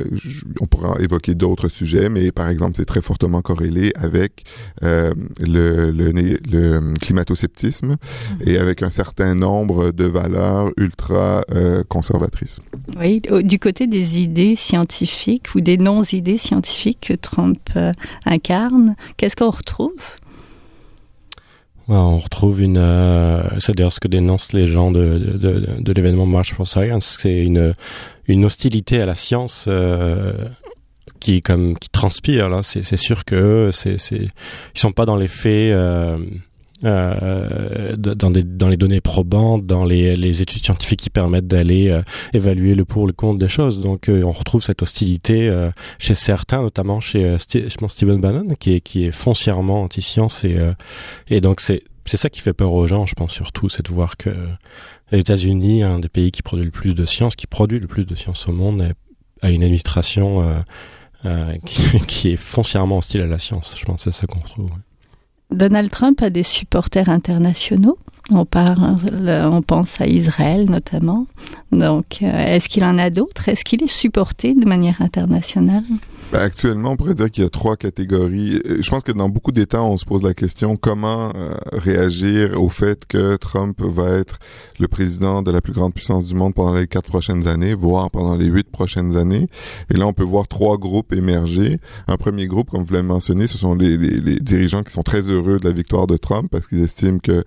on 0.60 0.68
pourra 0.68 1.00
évoquer 1.00 1.36
d'autres 1.36 1.70
sujets, 1.70 2.10
mais 2.10 2.32
par 2.32 2.50
exemple, 2.50 2.74
c'est 2.76 2.86
très 2.86 3.02
fortement 3.02 3.42
corrélé 3.42 3.92
avec 3.96 4.44
euh, 4.84 5.14
le, 5.40 5.92
le, 5.92 6.12
le, 6.12 6.94
climato-sceptisme 7.00 7.92
mm. 7.92 7.96
et 8.46 8.58
avec 8.58 8.84
un 8.84 8.90
certain 8.90 9.36
nombre 9.36 9.92
de 9.92 10.06
valeurs 10.06 10.70
ultra 10.78 11.44
conservatrices. 11.90 12.60
Oui, 13.00 13.22
du 13.44 13.60
côté 13.60 13.88
des 13.88 14.20
idées 14.20 14.56
scientifiques 14.56 15.56
ou 15.56 15.62
des 15.62 15.78
non-idées 15.78 16.38
scientifiques 16.38 17.08
que 17.10 17.14
Trump 17.14 17.60
incarne, 18.26 18.96
qu'est-ce 19.18 19.36
qu'on 19.36 19.52
retrouve? 19.52 19.96
On 21.88 22.18
retrouve 22.18 22.62
une, 22.62 22.80
c'est 23.60 23.76
d'ailleurs 23.76 23.92
ce 23.92 24.00
que 24.00 24.08
dénoncent 24.08 24.54
les 24.54 24.66
gens 24.66 24.92
de, 24.92 25.38
de, 25.38 25.82
de 25.82 25.94
l'événement 25.94 26.26
March 26.26 26.54
for 26.54 26.68
Science, 26.68 27.18
c'est 27.20 27.44
une 27.44 27.76
une 28.27 28.45
hostilité 28.45 29.01
à 29.01 29.06
la 29.06 29.16
science 29.16 29.66
euh, 29.68 30.33
qui 31.19 31.42
comme 31.42 31.77
qui 31.77 31.89
transpire 31.89 32.50
là. 32.50 32.62
C'est 32.63 32.98
sûr 32.98 33.25
que 33.25 33.69
c'est 33.72 33.98
c'est 33.98 34.27
ils 34.75 34.80
sont 34.80 34.92
pas 34.92 35.06
dans 35.06 35.18
les 35.18 35.27
faits. 35.27 35.74
Euh, 35.74 36.18
euh, 36.83 37.95
dans, 37.95 38.30
des, 38.30 38.44
dans 38.44 38.68
les 38.68 38.75
données 38.75 39.00
probantes, 39.00 39.66
dans 39.66 39.86
les, 39.86 40.18
les 40.18 40.42
études 40.42 40.63
scientifiques 40.63 41.00
qui 41.00 41.10
permettent 41.10 41.48
d'aller 41.48 41.89
euh, 41.89 42.01
évaluer 42.33 42.75
le 42.75 42.83
pour 42.83 43.07
le 43.07 43.13
contre 43.13 43.39
des 43.39 43.48
choses. 43.48 43.80
Donc 43.81 44.10
euh, 44.10 44.24
on 44.24 44.31
retrouve 44.31 44.62
cette 44.62 44.81
hostilité 44.81 45.48
euh, 45.48 45.72
chez 46.00 46.16
certains, 46.16 46.62
notamment 46.62 47.00
chez 47.00 47.38
je 47.39 47.77
pense 47.77 47.94
Stephen 47.94 48.19
Bannon, 48.19 48.54
qui 48.60 48.74
est, 48.74 48.81
qui 48.81 49.06
est 49.06 49.12
foncièrement 49.12 49.83
anti-science 49.83 50.44
et, 50.44 50.57
et 51.30 51.39
donc 51.39 51.62
c'est 51.62 51.81
c'est 52.06 52.18
ça 52.18 52.30
qui 52.30 52.42
fait 52.42 52.54
peur 52.54 52.74
aux 52.74 52.88
gens, 52.88 53.06
je 53.06 53.16
pense 53.16 53.31
surtout, 53.31 53.69
c'est 53.69 53.86
de 53.86 53.92
voir 53.92 54.18
que 54.18 54.30
les 55.12 55.19
États-Unis, 55.19 55.84
un 55.84 56.00
des 56.00 56.10
pays 56.10 56.31
qui 56.31 56.42
produit 56.42 56.66
le 56.66 56.72
plus 56.72 56.96
de 56.96 57.06
science, 57.06 57.36
qui 57.36 57.48
produit 57.48 57.80
le 57.80 57.88
plus 57.88 58.06
de 58.06 58.16
science 58.16 58.48
au 58.48 58.52
monde, 58.52 58.94
a 59.42 59.50
une 59.50 59.63
administration 59.63 60.48
euh, 60.48 60.60
euh, 61.25 61.57
qui, 62.07 62.30
est 62.30 62.36
foncièrement 62.36 63.00
hostile 63.00 63.22
à 63.22 63.28
la 63.28 63.40
science. 63.40 63.75
Je 63.78 63.86
pense 63.86 64.04
que 64.04 64.12
c'est 64.12 64.19
ça 64.19 64.28
qu'on 64.28 64.40
retrouve. 64.40 64.69
Donald 65.52 65.90
Trump 65.92 66.22
a 66.22 66.30
des 66.30 66.44
supporters 66.44 67.10
internationaux? 67.10 67.98
On, 68.31 68.45
parle, 68.45 68.98
on 69.27 69.62
pense 69.62 70.01
à 70.01 70.07
Israël 70.07 70.66
notamment. 70.69 71.27
Donc, 71.72 72.19
euh, 72.22 72.56
est-ce 72.56 72.69
qu'il 72.69 72.83
en 72.83 72.98
a 72.98 73.10
d'autres? 73.10 73.50
Est-ce 73.50 73.63
qu'il 73.63 73.83
est 73.83 73.88
supporté 73.88 74.54
de 74.54 74.66
manière 74.66 75.01
internationale? 75.01 75.83
Ben, 76.31 76.39
actuellement, 76.39 76.92
on 76.92 76.95
pourrait 76.95 77.13
dire 77.13 77.30
qu'il 77.30 77.44
y 77.44 77.48
a 77.48 77.50
trois 77.50 77.75
catégories. 77.75 78.60
Euh, 78.66 78.77
je 78.81 78.89
pense 78.89 79.04
que 79.04 79.12
dans 79.12 79.30
beaucoup 79.30 79.51
d'États, 79.51 79.83
on 79.83 79.95
se 79.95 80.06
pose 80.06 80.24
la 80.24 80.33
question 80.33 80.75
comment 80.75 81.31
euh, 81.36 81.54
réagir 81.72 82.60
au 82.60 82.67
fait 82.67 83.05
que 83.05 83.36
Trump 83.36 83.79
va 83.79 84.10
être 84.10 84.39
le 84.79 84.88
président 84.88 85.44
de 85.44 85.51
la 85.51 85.62
plus 85.62 85.74
grande 85.74 85.94
puissance 85.94 86.25
du 86.25 86.34
monde 86.34 86.55
pendant 86.55 86.74
les 86.74 86.88
quatre 86.88 87.08
prochaines 87.08 87.48
années, 87.48 87.75
voire 87.75 88.10
pendant 88.10 88.36
les 88.36 88.48
huit 88.48 88.67
prochaines 88.72 89.17
années? 89.17 89.48
Et 89.94 89.98
là, 89.98 90.08
on 90.08 90.13
peut 90.13 90.24
voir 90.24 90.48
trois 90.48 90.77
groupes 90.77 91.13
émerger. 91.13 91.79
Un 92.08 92.17
premier 92.17 92.48
groupe, 92.48 92.72
comme 92.72 92.84
vous 92.84 92.94
l'avez 92.94 93.08
mentionné, 93.08 93.46
ce 93.46 93.60
sont 93.60 93.75
les, 93.75 93.96
les, 93.96 94.39
dirigeants 94.39 94.82
qui 94.82 94.94
sont 94.94 95.03
très 95.03 95.22
heureux 95.22 95.60
de 95.60 95.65
la 95.65 95.74
victoire 95.74 96.08
de 96.08 96.17
Trump 96.17 96.50
parce 96.51 96.65
qu'ils 96.65 96.84
estiment 96.84 97.20
que 97.20 97.44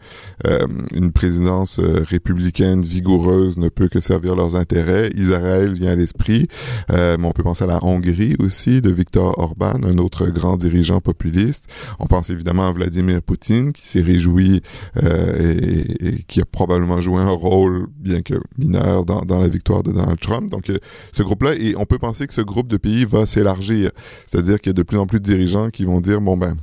euh, 0.46 0.66
une 0.92 1.12
présidence 1.12 1.80
républicaine 1.80 2.82
vigoureuse 2.82 3.56
ne 3.56 3.68
peut 3.68 3.88
que 3.88 4.00
servir 4.00 4.34
leurs 4.34 4.56
intérêts. 4.56 5.10
Israël 5.14 5.72
vient 5.72 5.92
à 5.92 5.94
l'esprit, 5.94 6.48
mais 6.90 7.24
on 7.24 7.32
peut 7.32 7.42
penser 7.42 7.64
à 7.64 7.66
la 7.66 7.84
Hongrie 7.84 8.36
aussi 8.38 8.80
de 8.80 8.90
Viktor 8.90 9.38
Orban, 9.38 9.74
un 9.84 9.98
autre 9.98 10.26
grand 10.28 10.56
dirigeant 10.56 11.00
populiste. 11.00 11.66
On 11.98 12.06
pense 12.06 12.30
évidemment 12.30 12.68
à 12.68 12.72
Vladimir 12.72 13.22
Poutine, 13.22 13.72
qui 13.72 13.86
s'est 13.86 14.00
réjoui 14.00 14.62
euh, 15.02 15.86
et, 16.00 16.22
qui 16.24 16.40
a 16.40 16.44
probablement 16.44 17.00
joué 17.00 17.20
un 17.20 17.30
rôle, 17.30 17.86
bien 17.98 18.22
que 18.22 18.34
mineur, 18.56 19.04
dans, 19.04 19.22
dans 19.22 19.38
la 19.38 19.48
victoire 19.48 19.82
de 19.82 19.92
Donald 19.92 20.18
Trump. 20.20 20.50
Donc, 20.50 20.70
euh, 20.70 20.78
ce 21.12 21.22
groupe-là, 21.22 21.54
et 21.54 21.74
on 21.76 21.86
peut 21.86 21.98
penser 21.98 22.26
que 22.26 22.34
ce 22.34 22.40
groupe 22.40 22.68
de 22.68 22.76
pays 22.76 23.04
va 23.04 23.26
s'élargir. 23.26 23.90
C'est-à-dire 24.26 24.60
qu'il 24.60 24.70
y 24.70 24.74
a 24.74 24.74
de 24.74 24.82
plus 24.82 24.98
en 24.98 25.06
plus 25.06 25.20
de 25.20 25.24
dirigeants 25.24 25.70
qui 25.70 25.84
vont 25.84 26.00
dire, 26.00 26.20
bon 26.20 26.36
ben, 26.36 26.56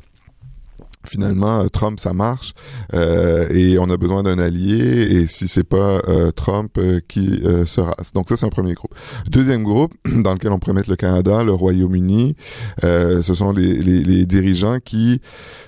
finalement 1.05 1.62
euh, 1.62 1.67
Trump 1.67 2.00
ça 2.00 2.13
marche 2.13 2.53
euh, 2.93 3.47
et 3.50 3.77
on 3.79 3.89
a 3.89 3.97
besoin 3.97 4.24
d'un 4.24 4.39
allié 4.39 4.77
et 4.77 5.27
si 5.27 5.47
c'est 5.47 5.63
pas 5.63 6.01
euh, 6.07 6.31
Trump 6.31 6.79
qui 7.07 7.41
sera. 7.65 7.95
Donc 8.13 8.29
ça 8.29 8.38
c'est 8.38 8.45
un 8.45 8.50
premier 8.50 8.74
groupe. 8.74 8.93
Deuxième 9.29 9.63
groupe 9.63 9.93
dans 10.05 10.33
lequel 10.33 10.51
on 10.51 10.59
pourrait 10.59 10.74
mettre 10.75 10.89
le 10.89 10.95
Canada 10.95 11.43
le 11.43 11.53
Royaume-Uni 11.53 12.35
ce 12.81 13.21
sont 13.21 13.51
les, 13.51 13.74
les, 13.77 14.03
les, 14.03 14.25
dirigeants 14.25 14.79
qui 14.79 15.21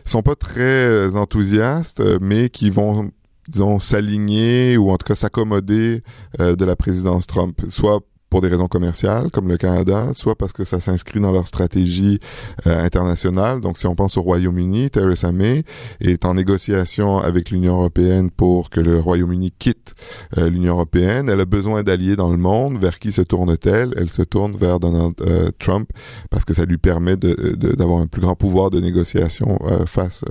sont 0.05 0.21
pas 0.21 0.35
très 0.35 1.15
enthousiastes 1.15 2.01
mais 2.21 2.49
qui 2.49 2.69
vont 2.69 3.11
disons 3.47 3.79
s'aligner 3.79 4.77
ou 4.77 4.91
en 4.91 4.97
tout 4.97 5.05
cas 5.05 5.15
s'accommoder 5.15 6.03
de 6.39 6.65
la 6.65 6.75
présidence 6.75 7.27
Trump 7.27 7.61
soit 7.69 8.01
pour 8.29 8.41
des 8.41 8.49
raisons 8.49 8.67
commerciales, 8.67 9.31
comme 9.31 9.47
le 9.47 9.57
Canada, 9.57 10.09
soit 10.13 10.35
parce 10.35 10.51
que 10.51 10.65
ça 10.65 10.79
s'inscrit 10.79 11.19
dans 11.19 11.31
leur 11.31 11.47
stratégie 11.47 12.19
euh, 12.65 12.83
internationale. 12.83 13.61
Donc, 13.61 13.77
si 13.77 13.87
on 13.87 13.95
pense 13.95 14.17
au 14.17 14.21
Royaume-Uni, 14.21 14.89
Theresa 14.89 15.31
May 15.31 15.63
est 16.01 16.25
en 16.25 16.33
négociation 16.33 17.19
avec 17.19 17.51
l'Union 17.51 17.75
européenne 17.75 18.29
pour 18.29 18.69
que 18.69 18.81
le 18.81 18.99
Royaume-Uni 18.99 19.53
quitte 19.57 19.95
euh, 20.37 20.49
l'Union 20.49 20.73
européenne. 20.73 21.29
Elle 21.29 21.39
a 21.39 21.45
besoin 21.45 21.83
d'alliés 21.83 22.17
dans 22.17 22.29
le 22.29 22.37
monde. 22.37 22.79
Vers 22.79 22.99
qui 22.99 23.13
se 23.13 23.21
tourne-t-elle? 23.21 23.93
Elle 23.97 24.09
se 24.09 24.23
tourne 24.23 24.57
vers 24.57 24.79
Donald 24.79 25.13
euh, 25.21 25.49
Trump 25.57 25.89
parce 26.29 26.43
que 26.43 26.53
ça 26.53 26.65
lui 26.65 26.77
permet 26.77 27.15
d'avoir 27.15 28.01
un 28.01 28.07
plus 28.07 28.21
grand 28.21 28.35
pouvoir 28.35 28.69
de 28.69 28.79
négociation 28.79 29.57
face 29.85 30.23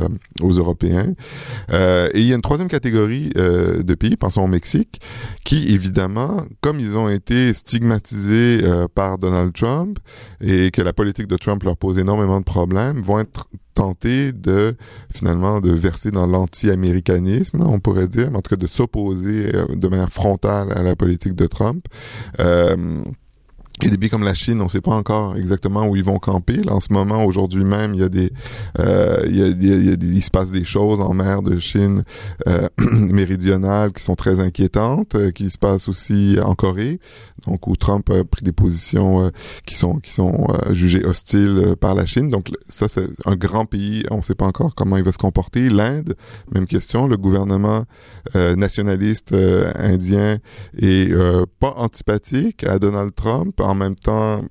aux 0.43 0.51
Européens. 0.51 1.15
et 1.71 2.11
il 2.15 2.27
y 2.27 2.33
a 2.33 2.37
une 2.37 2.43
troisième 2.43 2.69
catégorie 2.69 3.31
de 3.31 3.95
pays, 3.95 4.17
pensons 4.17 4.43
au 4.43 4.47
Mexique, 4.47 5.01
qui 5.45 5.73
évidemment, 5.73 6.45
comme 6.61 6.81
ils 6.81 6.97
ont 6.97 7.09
été 7.09 7.53
stigmatisés 7.55 7.86
stigmatisés 7.87 8.61
euh, 8.65 8.89
par 8.93 9.19
Donald 9.19 9.53
Trump 9.53 9.99
et 10.41 10.71
que 10.71 10.83
la 10.83 10.93
politique 10.93 11.27
de 11.27 11.37
Trump 11.37 11.63
leur 11.63 11.77
pose 11.77 11.99
énormément 11.99 12.41
de 12.41 12.45
problèmes, 12.45 13.01
vont 13.01 13.21
être 13.21 13.47
tentés 13.75 14.33
de 14.33 14.75
finalement 15.15 15.61
de 15.61 15.71
verser 15.71 16.11
dans 16.11 16.27
l'anti-américanisme, 16.27 17.63
on 17.63 17.79
pourrait 17.79 18.09
dire, 18.09 18.31
mais 18.31 18.39
en 18.39 18.43
tout 18.43 18.51
cas 18.51 18.57
de 18.57 18.67
s'opposer 18.67 19.55
euh, 19.55 19.67
de 19.75 19.89
manière 19.89 20.13
frontale 20.13 20.73
à 20.77 20.83
la 20.83 20.97
politique 20.97 21.35
de 21.35 21.47
Trump. 21.47 21.87
Euh, 22.41 23.03
et 23.83 23.91
des 23.91 23.99
pays 23.99 24.09
comme 24.09 24.25
la 24.25 24.33
Chine, 24.33 24.61
on 24.63 24.65
ne 24.65 24.69
sait 24.71 24.81
pas 24.81 24.95
encore 24.95 25.37
exactement 25.37 25.87
où 25.87 25.97
ils 25.97 26.05
vont 26.05 26.19
camper. 26.19 26.57
Là, 26.57 26.73
en 26.73 26.81
ce 26.81 26.91
moment, 26.93 27.25
aujourd'hui 27.25 27.63
même, 27.63 27.93
il 27.93 28.01
y 28.01 28.05
a 28.05 28.09
des, 28.09 28.33
euh, 28.79 29.19
il, 29.27 29.37
y 29.37 29.43
a, 29.43 29.49
il, 29.49 29.87
y 29.87 29.91
a, 29.91 29.97
il, 30.01 30.23
se 30.23 30.31
passe 30.31 30.51
des 30.51 30.65
choses 30.65 31.03
en 31.03 31.13
mer 31.13 31.43
de 31.43 31.59
Chine 31.59 32.03
euh, 32.49 32.69
méridionale 32.91 33.93
qui 33.93 34.03
sont 34.03 34.15
très 34.15 34.41
inquiétantes, 34.41 35.15
euh, 35.15 35.31
qui 35.31 35.51
se 35.51 35.59
passent 35.59 35.89
aussi 35.89 36.39
en 36.43 36.55
Corée, 36.55 37.01
donc 37.47 37.67
où 37.67 37.77
Trump 37.77 38.09
a 38.09 38.25
pris 38.25 38.45
des 38.45 38.53
positions 38.53 39.27
euh, 39.27 39.29
qui 39.67 39.75
sont 39.75 39.97
qui 39.97 40.11
sont 40.11 40.47
euh, 40.49 40.73
jugées 40.73 41.05
hostiles 41.05 41.75
par 41.79 41.95
la 41.95 42.07
Chine. 42.07 42.31
Donc 42.31 42.51
ça, 42.71 42.89
c'est 42.89 43.09
un 43.27 43.37
grand 43.37 43.67
pays. 43.67 44.05
On 44.11 44.19
ne 44.19 44.23
sait 44.23 44.35
pas 44.35 44.47
encore 44.47 44.75
comment 44.75 44.97
il 44.97 45.05
va 45.05 45.13
se 45.13 45.19
comporter. 45.19 45.69
L'Inde, 45.69 46.15
même 46.55 46.67
question. 46.67 47.07
Le 47.07 47.19
gouvernement 47.19 47.85
nationaliste 48.35 49.35
indien 49.77 50.39
est 50.79 51.15
pas 51.61 51.75
antipathique 51.77 52.65
à 52.65 52.79
Donald 52.79 53.15
Trump 53.15 53.61
en 53.67 53.75
même 53.75 53.97
temps, 53.97 54.43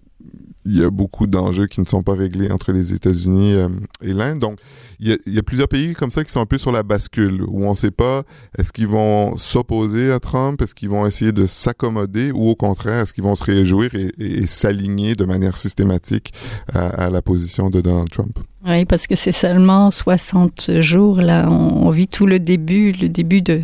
il 0.65 0.79
y 0.79 0.83
a 0.83 0.89
beaucoup 0.89 1.27
d'enjeux 1.27 1.67
qui 1.67 1.79
ne 1.79 1.85
sont 1.85 2.01
pas 2.01 2.15
réglés 2.15 2.51
entre 2.51 2.71
les 2.71 2.93
États-Unis 2.93 3.53
euh, 3.53 3.69
et 4.01 4.13
l'Inde. 4.13 4.39
Donc, 4.39 4.57
il 4.99 5.17
y, 5.27 5.37
a, 5.37 5.43
plusieurs 5.43 5.67
pays 5.67 5.93
comme 5.93 6.09
ça 6.09 6.23
qui 6.23 6.31
sont 6.31 6.39
un 6.39 6.45
peu 6.45 6.57
sur 6.57 6.71
la 6.71 6.81
bascule, 6.81 7.43
où 7.47 7.65
on 7.65 7.71
ne 7.71 7.75
sait 7.75 7.91
pas 7.91 8.23
est-ce 8.57 8.71
qu'ils 8.73 8.87
vont 8.87 9.37
s'opposer 9.37 10.11
à 10.11 10.19
Trump, 10.19 10.61
est-ce 10.61 10.73
qu'ils 10.73 10.89
vont 10.89 11.05
essayer 11.05 11.31
de 11.31 11.45
s'accommoder, 11.45 12.31
ou 12.31 12.49
au 12.49 12.55
contraire, 12.55 13.01
est-ce 13.01 13.13
qu'ils 13.13 13.23
vont 13.23 13.35
se 13.35 13.43
réjouir 13.43 13.91
et, 13.93 14.47
s'aligner 14.47 15.15
de 15.15 15.25
manière 15.25 15.57
systématique 15.57 16.33
à, 16.73 17.09
la 17.09 17.21
position 17.21 17.69
de 17.69 17.81
Donald 17.81 18.09
Trump? 18.09 18.39
Oui, 18.65 18.85
parce 18.85 19.05
que 19.05 19.15
c'est 19.15 19.33
seulement 19.33 19.91
60 19.91 20.79
jours, 20.79 21.17
là, 21.17 21.49
on 21.49 21.89
vit 21.91 22.07
tout 22.07 22.25
le 22.25 22.39
début, 22.39 22.93
le 22.93 23.09
début 23.09 23.41
de 23.41 23.61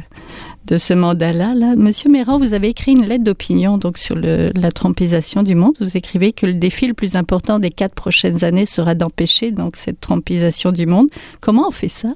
de 0.72 0.78
ce 0.78 0.94
mandat-là. 0.94 1.54
Là. 1.54 1.76
Monsieur 1.76 2.10
Méran, 2.10 2.40
vous 2.40 2.54
avez 2.54 2.70
écrit 2.70 2.94
une 2.94 3.06
lettre 3.06 3.26
d'opinion 3.26 3.78
donc 3.78 3.98
sur 3.98 4.16
la 4.16 4.72
trompisation 4.72 5.44
du 5.44 5.54
monde. 5.54 5.76
Vous 5.82 5.98
écrivez 5.98 6.32
que 6.32 6.46
le 6.46 6.54
défi 6.54 6.88
le 6.88 6.94
plus 6.94 7.18
important 7.18 7.60
des 7.60 7.72
quatre 7.72 7.94
prochaines 7.94 8.46
années 8.46 8.66
sera 8.66 8.96
d'empêcher 8.96 9.52
donc 9.52 9.76
cette 9.76 10.00
trompisation 10.00 10.72
du 10.72 10.86
monde. 10.86 11.10
Comment 11.42 11.68
on 11.68 11.72
fait 11.72 11.90
ça? 11.90 12.14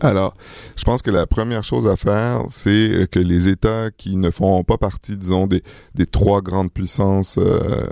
Alors, 0.00 0.34
je 0.76 0.82
pense 0.82 1.00
que 1.00 1.12
la 1.12 1.28
première 1.28 1.62
chose 1.62 1.86
à 1.86 1.94
faire, 1.94 2.42
c'est 2.48 3.08
que 3.08 3.20
les 3.20 3.46
États 3.46 3.92
qui 3.96 4.16
ne 4.16 4.30
font 4.30 4.64
pas 4.64 4.78
partie, 4.78 5.16
disons, 5.16 5.46
des, 5.46 5.62
des 5.94 6.06
trois 6.06 6.40
grandes 6.40 6.72
puissances 6.72 7.38
euh, 7.38 7.84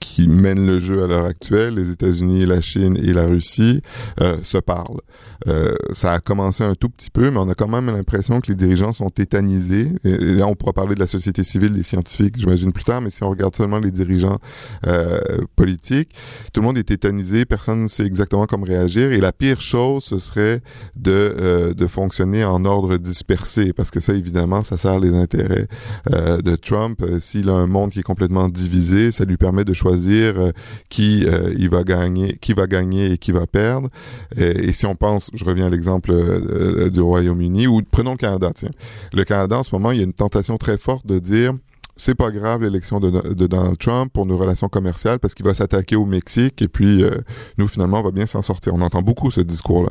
qui 0.00 0.28
mènent 0.28 0.66
le 0.66 0.80
jeu 0.80 1.02
à 1.02 1.06
l'heure 1.06 1.24
actuelle, 1.24 1.74
les 1.74 1.90
États-Unis, 1.90 2.46
la 2.46 2.60
Chine 2.60 2.96
et 2.96 3.12
la 3.12 3.26
Russie, 3.26 3.82
euh, 4.20 4.36
se 4.42 4.58
parlent. 4.58 5.00
Euh, 5.46 5.74
ça 5.92 6.12
a 6.12 6.20
commencé 6.20 6.64
un 6.64 6.74
tout 6.74 6.88
petit 6.88 7.10
peu, 7.10 7.30
mais 7.30 7.38
on 7.38 7.48
a 7.48 7.54
quand 7.54 7.68
même 7.68 7.86
l'impression 7.86 8.40
que 8.40 8.48
les 8.48 8.56
dirigeants 8.56 8.92
sont 8.92 9.08
tétanisés. 9.08 9.92
Et, 10.04 10.16
là, 10.16 10.46
on 10.46 10.54
pourra 10.54 10.72
parler 10.72 10.94
de 10.94 11.00
la 11.00 11.06
société 11.06 11.44
civile, 11.44 11.72
des 11.72 11.82
scientifiques, 11.82 12.34
j'imagine 12.38 12.72
plus 12.72 12.84
tard, 12.84 13.00
mais 13.00 13.10
si 13.10 13.22
on 13.22 13.30
regarde 13.30 13.54
seulement 13.54 13.78
les 13.78 13.90
dirigeants 13.90 14.38
euh, 14.86 15.20
politiques, 15.56 16.10
tout 16.52 16.60
le 16.60 16.66
monde 16.66 16.78
est 16.78 16.84
tétanisé, 16.84 17.44
personne 17.44 17.82
ne 17.82 17.88
sait 17.88 18.04
exactement 18.04 18.46
comment 18.46 18.66
réagir. 18.66 19.12
Et 19.12 19.20
la 19.20 19.32
pire 19.32 19.60
chose, 19.60 20.04
ce 20.04 20.18
serait 20.18 20.60
de, 20.96 21.10
euh, 21.12 21.74
de 21.74 21.86
fonctionner 21.86 22.44
en 22.44 22.64
ordre 22.64 22.96
dispersé, 22.96 23.72
parce 23.72 23.90
que 23.90 24.00
ça, 24.00 24.14
évidemment, 24.14 24.62
ça 24.62 24.76
sert 24.76 24.98
les 24.98 25.14
intérêts 25.14 25.68
euh, 26.12 26.42
de 26.42 26.56
Trump. 26.56 27.04
S'il 27.20 27.48
a 27.48 27.54
un 27.54 27.66
monde 27.66 27.90
qui 27.90 28.00
est 28.00 28.02
complètement 28.04 28.48
divisé, 28.48 29.12
ça 29.12 29.24
lui 29.24 29.36
permet 29.36 29.64
de 29.64 29.72
choisir 29.72 29.87
choisir 29.88 30.38
euh, 30.38 30.52
qui 30.88 31.24
euh, 31.26 31.52
il 31.56 31.70
va 31.70 31.82
gagner, 31.82 32.36
qui 32.40 32.52
va 32.52 32.66
gagner 32.66 33.12
et 33.12 33.18
qui 33.18 33.32
va 33.32 33.46
perdre. 33.46 33.88
Et, 34.36 34.72
si 34.72 34.86
on 34.86 34.94
pense, 34.94 35.30
je 35.34 35.44
reviens 35.44 35.66
à 35.66 35.70
l'exemple 35.70 36.10
euh, 36.12 36.90
du 36.90 37.00
Royaume-Uni 37.00 37.66
ou 37.66 37.80
prenons 37.90 38.12
le 38.12 38.16
Canada. 38.16 38.50
Tiens, 38.54 38.70
le 39.12 39.24
Canada 39.24 39.58
en 39.58 39.62
ce 39.62 39.74
moment, 39.74 39.92
il 39.92 39.98
y 39.98 40.00
a 40.00 40.04
une 40.04 40.12
tentation 40.12 40.58
très 40.58 40.78
forte 40.78 41.06
de 41.06 41.18
dire 41.18 41.54
c'est 41.98 42.14
pas 42.14 42.30
grave 42.30 42.62
l'élection 42.62 43.00
de, 43.00 43.10
Donald 43.10 43.76
Trump 43.78 44.12
pour 44.12 44.24
nos 44.24 44.38
relations 44.38 44.68
commerciales 44.68 45.18
parce 45.18 45.34
qu'il 45.34 45.44
va 45.44 45.52
s'attaquer 45.52 45.96
au 45.96 46.06
Mexique 46.06 46.62
et 46.62 46.68
puis 46.68 47.02
euh, 47.02 47.10
nous 47.58 47.68
finalement 47.68 48.00
on 48.00 48.02
va 48.02 48.12
bien 48.12 48.26
s'en 48.26 48.40
sortir. 48.40 48.72
On 48.74 48.80
entend 48.80 49.02
beaucoup 49.02 49.30
ce 49.30 49.40
discours-là. 49.40 49.90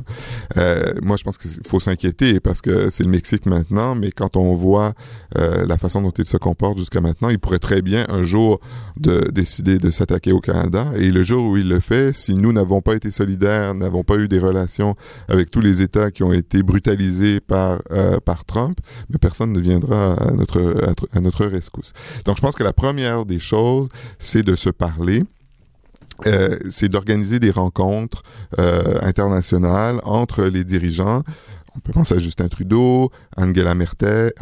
Euh, 0.56 0.94
moi 1.02 1.16
je 1.16 1.24
pense 1.24 1.38
qu'il 1.38 1.50
faut 1.66 1.80
s'inquiéter 1.80 2.40
parce 2.40 2.60
que 2.60 2.90
c'est 2.90 3.04
le 3.04 3.10
Mexique 3.10 3.46
maintenant, 3.46 3.94
mais 3.94 4.10
quand 4.10 4.36
on 4.36 4.54
voit 4.54 4.94
euh, 5.36 5.66
la 5.66 5.76
façon 5.76 6.02
dont 6.02 6.10
il 6.10 6.26
se 6.26 6.38
comporte 6.38 6.78
jusqu'à 6.78 7.00
maintenant, 7.00 7.28
il 7.28 7.38
pourrait 7.38 7.58
très 7.58 7.82
bien 7.82 8.06
un 8.08 8.22
jour 8.22 8.60
de 8.98 9.30
décider 9.30 9.78
de 9.78 9.90
s'attaquer 9.90 10.32
au 10.32 10.40
Canada 10.40 10.86
et 10.96 11.10
le 11.10 11.22
jour 11.22 11.50
où 11.50 11.56
il 11.56 11.68
le 11.68 11.80
fait, 11.80 12.14
si 12.14 12.34
nous 12.34 12.52
n'avons 12.52 12.80
pas 12.80 12.94
été 12.94 13.10
solidaires, 13.10 13.74
n'avons 13.74 14.02
pas 14.02 14.16
eu 14.16 14.28
des 14.28 14.38
relations 14.38 14.96
avec 15.28 15.50
tous 15.50 15.60
les 15.60 15.82
États 15.82 16.10
qui 16.10 16.22
ont 16.22 16.32
été 16.32 16.62
brutalisés 16.62 17.40
par 17.40 17.80
euh, 17.92 18.18
par 18.24 18.46
Trump, 18.46 18.78
mais 19.10 19.18
personne 19.18 19.52
ne 19.52 19.60
viendra 19.60 20.14
à 20.14 20.30
notre 20.32 20.74
à 21.12 21.20
notre 21.20 21.44
rescousse. 21.44 21.92
Donc, 22.24 22.36
je 22.36 22.42
pense 22.42 22.54
que 22.54 22.64
la 22.64 22.72
première 22.72 23.24
des 23.24 23.38
choses, 23.38 23.88
c'est 24.18 24.42
de 24.42 24.54
se 24.54 24.70
parler. 24.70 25.24
Euh, 26.26 26.58
c'est 26.68 26.88
d'organiser 26.88 27.38
des 27.38 27.52
rencontres 27.52 28.24
euh, 28.58 28.98
internationales 29.02 30.00
entre 30.02 30.44
les 30.44 30.64
dirigeants. 30.64 31.22
On 31.76 31.80
peut 31.80 31.92
penser 31.92 32.16
à 32.16 32.18
Justin 32.18 32.48
Trudeau, 32.48 33.12
Angela 33.36 33.72
Merkel, 33.72 34.32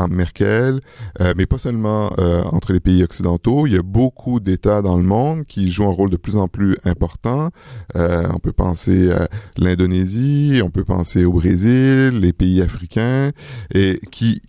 euh, 1.21 1.35
mais 1.37 1.45
pas 1.45 1.59
seulement 1.59 2.11
euh, 2.19 2.43
entre 2.45 2.73
les 2.73 2.81
pays 2.81 3.03
occidentaux. 3.03 3.67
Il 3.67 3.75
y 3.75 3.77
a 3.77 3.83
beaucoup 3.83 4.41
d'États 4.41 4.81
dans 4.81 4.97
le 4.97 5.03
monde 5.03 5.45
qui 5.45 5.71
jouent 5.71 5.89
un 5.89 5.93
rôle 5.93 6.09
de 6.09 6.17
plus 6.17 6.37
en 6.37 6.49
plus 6.49 6.77
important. 6.85 7.51
Euh, 7.95 8.27
on 8.33 8.39
peut 8.39 8.53
penser 8.53 9.13
à 9.13 9.29
l'Indonésie, 9.59 10.63
on 10.65 10.71
peut 10.71 10.85
penser 10.85 11.27
au 11.27 11.33
Brésil, 11.33 12.21
les 12.21 12.33
pays 12.33 12.63
africains, 12.63 13.33
et 13.75 14.01
qui 14.11 14.41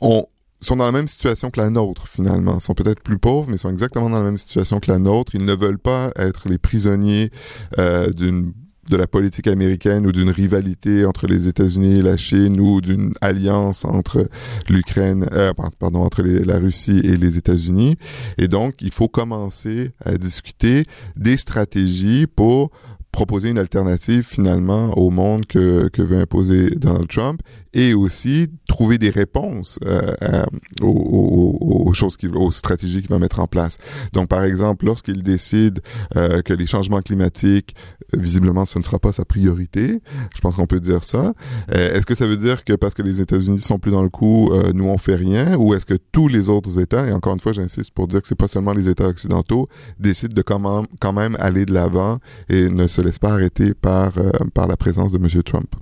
ont 0.00 0.26
sont 0.64 0.76
dans 0.76 0.86
la 0.86 0.92
même 0.92 1.08
situation 1.08 1.50
que 1.50 1.60
la 1.60 1.70
nôtre, 1.70 2.08
finalement. 2.08 2.56
Ils 2.56 2.60
sont 2.60 2.74
peut-être 2.74 3.00
plus 3.00 3.18
pauvres, 3.18 3.46
mais 3.48 3.56
ils 3.56 3.60
sont 3.60 3.70
exactement 3.70 4.10
dans 4.10 4.18
la 4.18 4.24
même 4.24 4.38
situation 4.38 4.80
que 4.80 4.90
la 4.90 4.98
nôtre. 4.98 5.34
Ils 5.34 5.44
ne 5.44 5.54
veulent 5.54 5.78
pas 5.78 6.10
être 6.16 6.48
les 6.48 6.58
prisonniers 6.58 7.30
euh, 7.78 8.12
d'une 8.12 8.52
de 8.88 8.96
la 8.96 9.06
politique 9.06 9.46
américaine 9.46 10.06
ou 10.06 10.12
d'une 10.12 10.30
rivalité 10.30 11.06
entre 11.06 11.26
les 11.26 11.48
États-Unis 11.48 11.98
et 11.98 12.02
la 12.02 12.16
Chine 12.16 12.60
ou 12.60 12.80
d'une 12.80 13.12
alliance 13.20 13.84
entre 13.84 14.28
l'Ukraine, 14.68 15.26
euh, 15.32 15.52
pardon, 15.80 16.02
entre 16.02 16.22
la 16.22 16.58
Russie 16.58 17.00
et 17.04 17.16
les 17.16 17.38
États-Unis. 17.38 17.96
Et 18.38 18.48
donc, 18.48 18.82
il 18.82 18.92
faut 18.92 19.08
commencer 19.08 19.92
à 20.04 20.16
discuter 20.16 20.84
des 21.16 21.36
stratégies 21.36 22.26
pour 22.26 22.70
proposer 23.14 23.48
une 23.48 23.58
alternative 23.58 24.26
finalement 24.28 24.90
au 24.98 25.10
monde 25.10 25.46
que, 25.46 25.88
que 25.88 26.02
veut 26.02 26.18
imposer 26.18 26.70
Donald 26.70 27.06
Trump 27.06 27.40
et 27.72 27.94
aussi 27.94 28.48
trouver 28.68 28.98
des 28.98 29.10
réponses 29.10 29.78
euh, 29.86 30.44
aux, 30.82 31.86
aux, 31.86 31.92
choses 31.92 32.16
qui, 32.16 32.26
aux 32.26 32.50
stratégies 32.50 33.00
qu'il 33.00 33.10
va 33.10 33.20
mettre 33.20 33.38
en 33.38 33.46
place. 33.46 33.78
Donc 34.12 34.28
par 34.28 34.42
exemple, 34.42 34.84
lorsqu'il 34.84 35.22
décide 35.22 35.80
euh, 36.16 36.42
que 36.42 36.52
les 36.52 36.66
changements 36.66 37.02
climatiques, 37.02 37.76
visiblement, 38.16 38.64
ce 38.64 38.78
ne 38.78 38.84
sera 38.84 38.98
pas 38.98 39.12
sa 39.12 39.24
priorité, 39.24 40.00
je 40.34 40.40
pense 40.40 40.56
qu'on 40.56 40.66
peut 40.66 40.80
dire 40.80 41.04
ça. 41.04 41.32
Euh, 41.74 41.94
est-ce 41.94 42.06
que 42.06 42.14
ça 42.14 42.26
veut 42.26 42.36
dire 42.36 42.64
que 42.64 42.74
parce 42.74 42.94
que 42.94 43.02
les 43.02 43.20
États-Unis 43.20 43.60
sont 43.60 43.78
plus 43.78 43.92
dans 43.92 44.02
le 44.02 44.08
coup, 44.08 44.50
euh, 44.52 44.72
nous 44.72 44.86
on 44.86 44.98
fait 44.98 45.16
rien, 45.16 45.56
ou 45.56 45.74
est-ce 45.74 45.86
que 45.86 45.98
tous 46.12 46.28
les 46.28 46.48
autres 46.48 46.78
États, 46.78 47.06
et 47.06 47.12
encore 47.12 47.34
une 47.34 47.40
fois, 47.40 47.52
j'insiste 47.52 47.92
pour 47.92 48.08
dire 48.08 48.22
que 48.22 48.28
c'est 48.28 48.34
pas 48.34 48.48
seulement 48.48 48.72
les 48.72 48.88
États 48.88 49.08
occidentaux, 49.08 49.68
décident 49.98 50.34
de 50.34 50.42
quand 50.42 51.12
même, 51.12 51.36
aller 51.40 51.66
de 51.66 51.72
l'avant 51.72 52.18
et 52.48 52.68
ne 52.68 52.86
se 52.86 53.00
laisse 53.00 53.18
pas 53.18 53.32
arrêter 53.32 53.74
par, 53.74 54.18
euh, 54.18 54.30
par 54.52 54.68
la 54.68 54.76
présence 54.76 55.12
de 55.12 55.18
M. 55.18 55.42
Trump? 55.42 55.74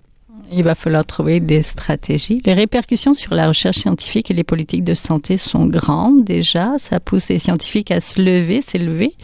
Il 0.54 0.64
va 0.64 0.74
falloir 0.74 1.06
trouver 1.06 1.40
des 1.40 1.62
stratégies. 1.62 2.42
Les 2.44 2.52
répercussions 2.52 3.14
sur 3.14 3.34
la 3.34 3.48
recherche 3.48 3.78
scientifique 3.78 4.30
et 4.30 4.34
les 4.34 4.44
politiques 4.44 4.84
de 4.84 4.92
santé 4.92 5.38
sont 5.38 5.66
grandes 5.66 6.24
déjà. 6.24 6.74
Ça 6.78 7.00
pousse 7.00 7.30
les 7.30 7.38
scientifiques 7.38 7.90
à 7.90 8.00
se 8.02 8.20
lever, 8.20 8.60
s'élever 8.60 9.14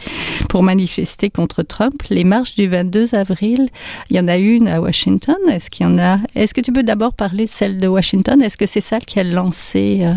pour 0.49 0.63
manifester 0.63 1.29
contre 1.29 1.61
Trump. 1.61 2.01
Les 2.09 2.23
marches 2.23 2.55
du 2.55 2.67
22 2.67 3.13
avril, 3.13 3.69
il 4.09 4.15
y 4.15 4.19
en 4.19 4.27
a 4.27 4.37
une 4.37 4.67
à 4.67 4.81
Washington. 4.81 5.35
Est-ce 5.51 5.69
qu'il 5.69 5.85
y 5.85 5.89
en 5.89 5.99
a 5.99 6.17
Est-ce 6.35 6.53
que 6.53 6.61
tu 6.61 6.71
peux 6.71 6.83
d'abord 6.83 7.13
parler 7.13 7.45
de 7.45 7.49
celle 7.49 7.77
de 7.77 7.87
Washington? 7.87 8.41
Est-ce 8.41 8.57
que 8.57 8.65
c'est 8.65 8.81
ça 8.81 8.99
qui 8.99 9.19
a 9.19 9.23
lancé 9.23 9.99
euh, 10.01 10.13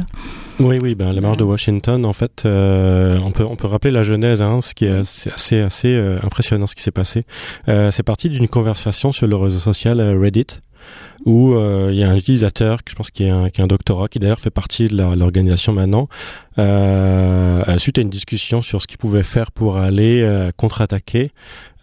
Oui, 0.61 0.79
oui, 0.81 0.95
ben, 0.95 1.13
la 1.13 1.21
marche 1.21 1.37
de 1.37 1.45
Washington, 1.45 2.07
en 2.07 2.13
fait, 2.15 2.45
euh, 2.47 3.19
on, 3.23 3.33
peut, 3.33 3.45
on 3.45 3.57
peut 3.57 3.67
rappeler 3.67 3.91
la 3.91 4.03
genèse, 4.03 4.41
hein, 4.41 4.61
ce 4.63 4.75
qui 4.75 4.87
est 4.87 5.03
assez, 5.27 5.61
assez 5.61 5.95
euh, 5.95 6.19
impressionnant 6.23 6.67
ce 6.67 6.75
qui 6.75 6.83
s'est 6.83 6.91
passé. 6.91 7.25
C'est 7.67 8.03
parti 8.03 8.31
d'une 8.31 8.49
conversation 8.49 9.13
sur 9.13 9.27
le 9.27 9.37
réseau 9.37 9.59
social 9.59 10.01
Reddit 10.01 10.47
où 11.25 11.55
euh, 11.55 11.91
il 11.93 11.99
y 11.99 12.03
a 12.03 12.11
un 12.11 12.17
utilisateur, 12.17 12.81
je 12.89 12.95
pense 12.95 13.11
qui 13.11 13.29
a 13.29 13.35
un, 13.37 13.49
un 13.57 13.67
doctorat, 13.67 14.09
qui 14.09 14.19
d'ailleurs 14.19 14.41
fait 14.41 14.51
partie 14.51 14.89
de 14.89 14.97
l'organisation 15.15 15.73
maintenant, 15.73 16.09
euh, 16.59 17.79
suite 17.79 17.99
à 17.99 18.03
une 18.03 18.11
discussion 18.11 18.63
sur 18.63 18.83
ce 18.83 18.87
qu'il 18.87 18.99
pouvait 18.99 19.23
faire 19.23 19.53
pour 19.53 19.77
aller 19.77 20.21
euh, 20.23 20.51
contre-attaquer 20.57 21.31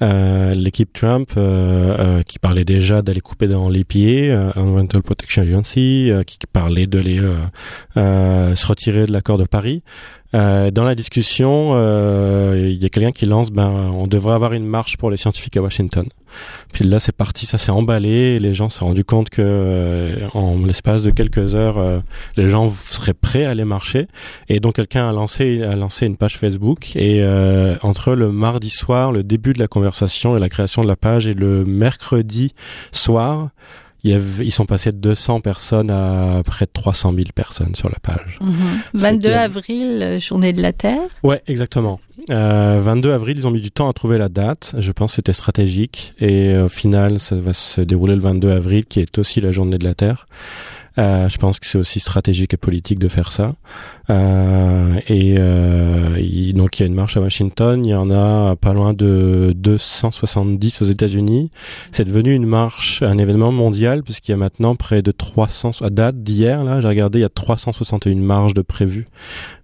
euh, 0.01 0.53
l'équipe 0.53 0.93
Trump, 0.93 1.31
euh, 1.37 2.21
qui 2.23 2.39
parlait 2.39 2.65
déjà 2.65 3.01
d'aller 3.01 3.21
couper 3.21 3.47
dans 3.47 3.69
les 3.69 3.83
pieds, 3.83 4.33
Environmental 4.55 5.01
Protection 5.01 5.43
Agency, 5.43 6.11
qui 6.25 6.37
parlait 6.51 6.87
de 6.87 6.99
les 6.99 7.19
se 7.95 8.67
retirer 8.67 9.05
de 9.05 9.11
l'accord 9.11 9.37
de 9.37 9.45
Paris. 9.45 9.83
Euh, 10.35 10.69
dans 10.69 10.83
la 10.83 10.93
discussion, 10.93 11.71
euh, 11.73 12.69
il 12.69 12.81
y 12.81 12.85
a 12.85 12.89
quelqu'un 12.89 13.11
qui 13.11 13.25
lance, 13.25 13.51
ben, 13.51 13.69
on 13.69 14.05
devrait 14.07 14.35
avoir 14.35 14.53
une 14.53 14.65
marche 14.65 14.97
pour 14.97 15.09
les 15.09 15.17
scientifiques 15.17 15.57
à 15.57 15.61
Washington. 15.61 16.05
Puis 16.73 16.85
là, 16.85 16.99
c'est 16.99 17.15
parti, 17.15 17.45
ça 17.45 17.57
s'est 17.57 17.71
emballé. 17.71 18.09
Et 18.09 18.39
les 18.39 18.53
gens 18.53 18.69
se 18.69 18.79
sont 18.79 18.87
rendus 18.87 19.03
compte 19.03 19.29
que, 19.29 19.41
euh, 19.41 20.27
en 20.33 20.65
l'espace 20.65 21.01
de 21.01 21.11
quelques 21.11 21.55
heures, 21.55 21.77
euh, 21.77 21.99
les 22.37 22.49
gens 22.49 22.69
seraient 22.69 23.13
prêts 23.13 23.45
à 23.45 23.51
aller 23.51 23.65
marcher. 23.65 24.07
Et 24.47 24.59
donc, 24.59 24.75
quelqu'un 24.75 25.09
a 25.09 25.11
lancé, 25.11 25.63
a 25.63 25.75
lancé 25.75 26.05
une 26.05 26.17
page 26.17 26.37
Facebook. 26.37 26.95
Et 26.95 27.23
euh, 27.23 27.75
entre 27.81 28.13
le 28.13 28.31
mardi 28.31 28.69
soir, 28.69 29.11
le 29.11 29.23
début 29.23 29.53
de 29.53 29.59
la 29.59 29.67
conversation 29.67 30.35
et 30.37 30.39
la 30.39 30.49
création 30.49 30.81
de 30.81 30.87
la 30.87 30.95
page, 30.95 31.27
et 31.27 31.33
le 31.33 31.65
mercredi 31.65 32.53
soir, 32.91 33.49
ils 34.03 34.51
sont 34.51 34.65
passés 34.65 34.91
de 34.91 34.97
200 34.97 35.41
personnes 35.41 35.91
à 35.91 36.41
près 36.45 36.65
de 36.65 36.71
300 36.71 37.13
000 37.13 37.25
personnes 37.35 37.75
sur 37.75 37.89
la 37.89 37.99
page. 38.01 38.39
22 38.93 39.29
mhm. 39.29 39.33
avril, 39.35 39.99
euh, 40.01 40.19
journée 40.19 40.53
de 40.53 40.61
la 40.61 40.73
Terre. 40.73 41.01
Ouais, 41.23 41.41
exactement. 41.47 41.99
Euh, 42.29 42.79
22 42.81 43.11
avril, 43.11 43.37
ils 43.37 43.47
ont 43.47 43.51
mis 43.51 43.61
du 43.61 43.71
temps 43.71 43.89
à 43.89 43.93
trouver 43.93 44.17
la 44.17 44.29
date. 44.29 44.75
Je 44.77 44.91
pense 44.91 45.11
que 45.11 45.15
c'était 45.17 45.33
stratégique. 45.33 46.13
Et 46.19 46.57
au 46.57 46.69
final, 46.69 47.19
ça 47.19 47.35
va 47.35 47.53
se 47.53 47.81
dérouler 47.81 48.15
le 48.15 48.21
22 48.21 48.51
avril, 48.51 48.85
qui 48.85 48.99
est 48.99 49.17
aussi 49.17 49.41
la 49.41 49.51
journée 49.51 49.77
de 49.77 49.83
la 49.83 49.95
Terre. 49.95 50.27
Euh, 50.99 51.29
je 51.29 51.37
pense 51.37 51.59
que 51.59 51.65
c'est 51.65 51.77
aussi 51.77 51.99
stratégique 51.99 52.53
et 52.53 52.57
politique 52.57 52.99
de 52.99 53.07
faire 53.07 53.31
ça. 53.31 53.55
Euh, 54.09 54.99
et 55.07 55.35
euh, 55.37 56.53
donc 56.53 56.79
il 56.79 56.81
y 56.81 56.83
a 56.83 56.87
une 56.87 56.95
marche 56.95 57.15
à 57.15 57.21
Washington, 57.21 57.85
il 57.85 57.91
y 57.91 57.95
en 57.95 58.09
a 58.11 58.55
pas 58.55 58.73
loin 58.73 58.93
de 58.93 59.53
270 59.55 60.81
aux 60.81 60.85
États-Unis. 60.85 61.51
C'est 61.91 62.05
devenu 62.05 62.33
une 62.33 62.45
marche, 62.45 63.01
un 63.01 63.17
événement 63.17 63.51
mondial 63.51 64.03
puisqu'il 64.03 64.31
y 64.31 64.33
a 64.33 64.37
maintenant 64.37 64.75
près 64.75 65.01
de 65.01 65.11
300 65.11 65.71
à 65.81 65.89
date 65.89 66.21
d'hier 66.23 66.63
là, 66.63 66.81
j'ai 66.81 66.87
regardé, 66.87 67.19
il 67.19 67.21
y 67.21 67.25
a 67.25 67.29
361 67.29 68.15
marches 68.15 68.53
de 68.53 68.61
prévues 68.61 69.07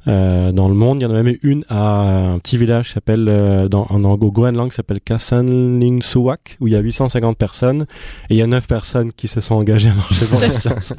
euh, 0.07 0.51
dans 0.51 0.67
le 0.67 0.75
monde. 0.75 1.01
Il 1.01 1.03
y 1.03 1.05
en 1.07 1.11
a 1.11 1.23
même 1.23 1.35
une 1.41 1.65
à 1.67 2.33
un 2.33 2.39
petit 2.39 2.57
village 2.57 2.87
qui 2.87 2.93
s'appelle, 2.93 3.25
euh, 3.27 3.67
dans, 3.67 3.87
en, 3.89 4.03
au 4.03 4.31
Groenland, 4.31 4.69
qui 4.69 4.75
s'appelle 4.75 5.01
Kassanlingsuak, 5.01 6.57
où 6.59 6.67
il 6.67 6.73
y 6.73 6.75
a 6.75 6.79
850 6.79 7.37
personnes 7.37 7.85
et 8.29 8.35
il 8.35 8.37
y 8.37 8.41
a 8.41 8.47
9 8.47 8.67
personnes 8.67 9.11
qui 9.13 9.27
se 9.27 9.41
sont 9.41 9.55
engagées 9.55 9.89
à 9.89 9.93
marcher 9.93 10.25
pour 10.25 10.39
la 10.39 10.51
science. 10.51 10.93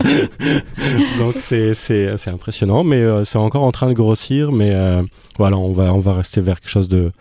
Donc 1.19 1.35
c'est, 1.39 1.75
c'est, 1.75 2.17
c'est 2.17 2.31
impressionnant, 2.31 2.83
mais 2.83 2.97
euh, 2.97 3.25
c'est 3.25 3.39
encore 3.39 3.63
en 3.63 3.73
train 3.73 3.89
de 3.89 3.95
grossir, 3.95 4.51
mais 4.51 4.73
euh, 4.75 5.03
voilà, 5.39 5.57
on 5.57 5.71
va, 5.71 5.95
on 5.95 6.01
va 6.01 6.15
rester 6.15 6.41
vers 6.41 6.61
quelque 6.61 6.71
chose 6.71 6.89
de 6.89 7.13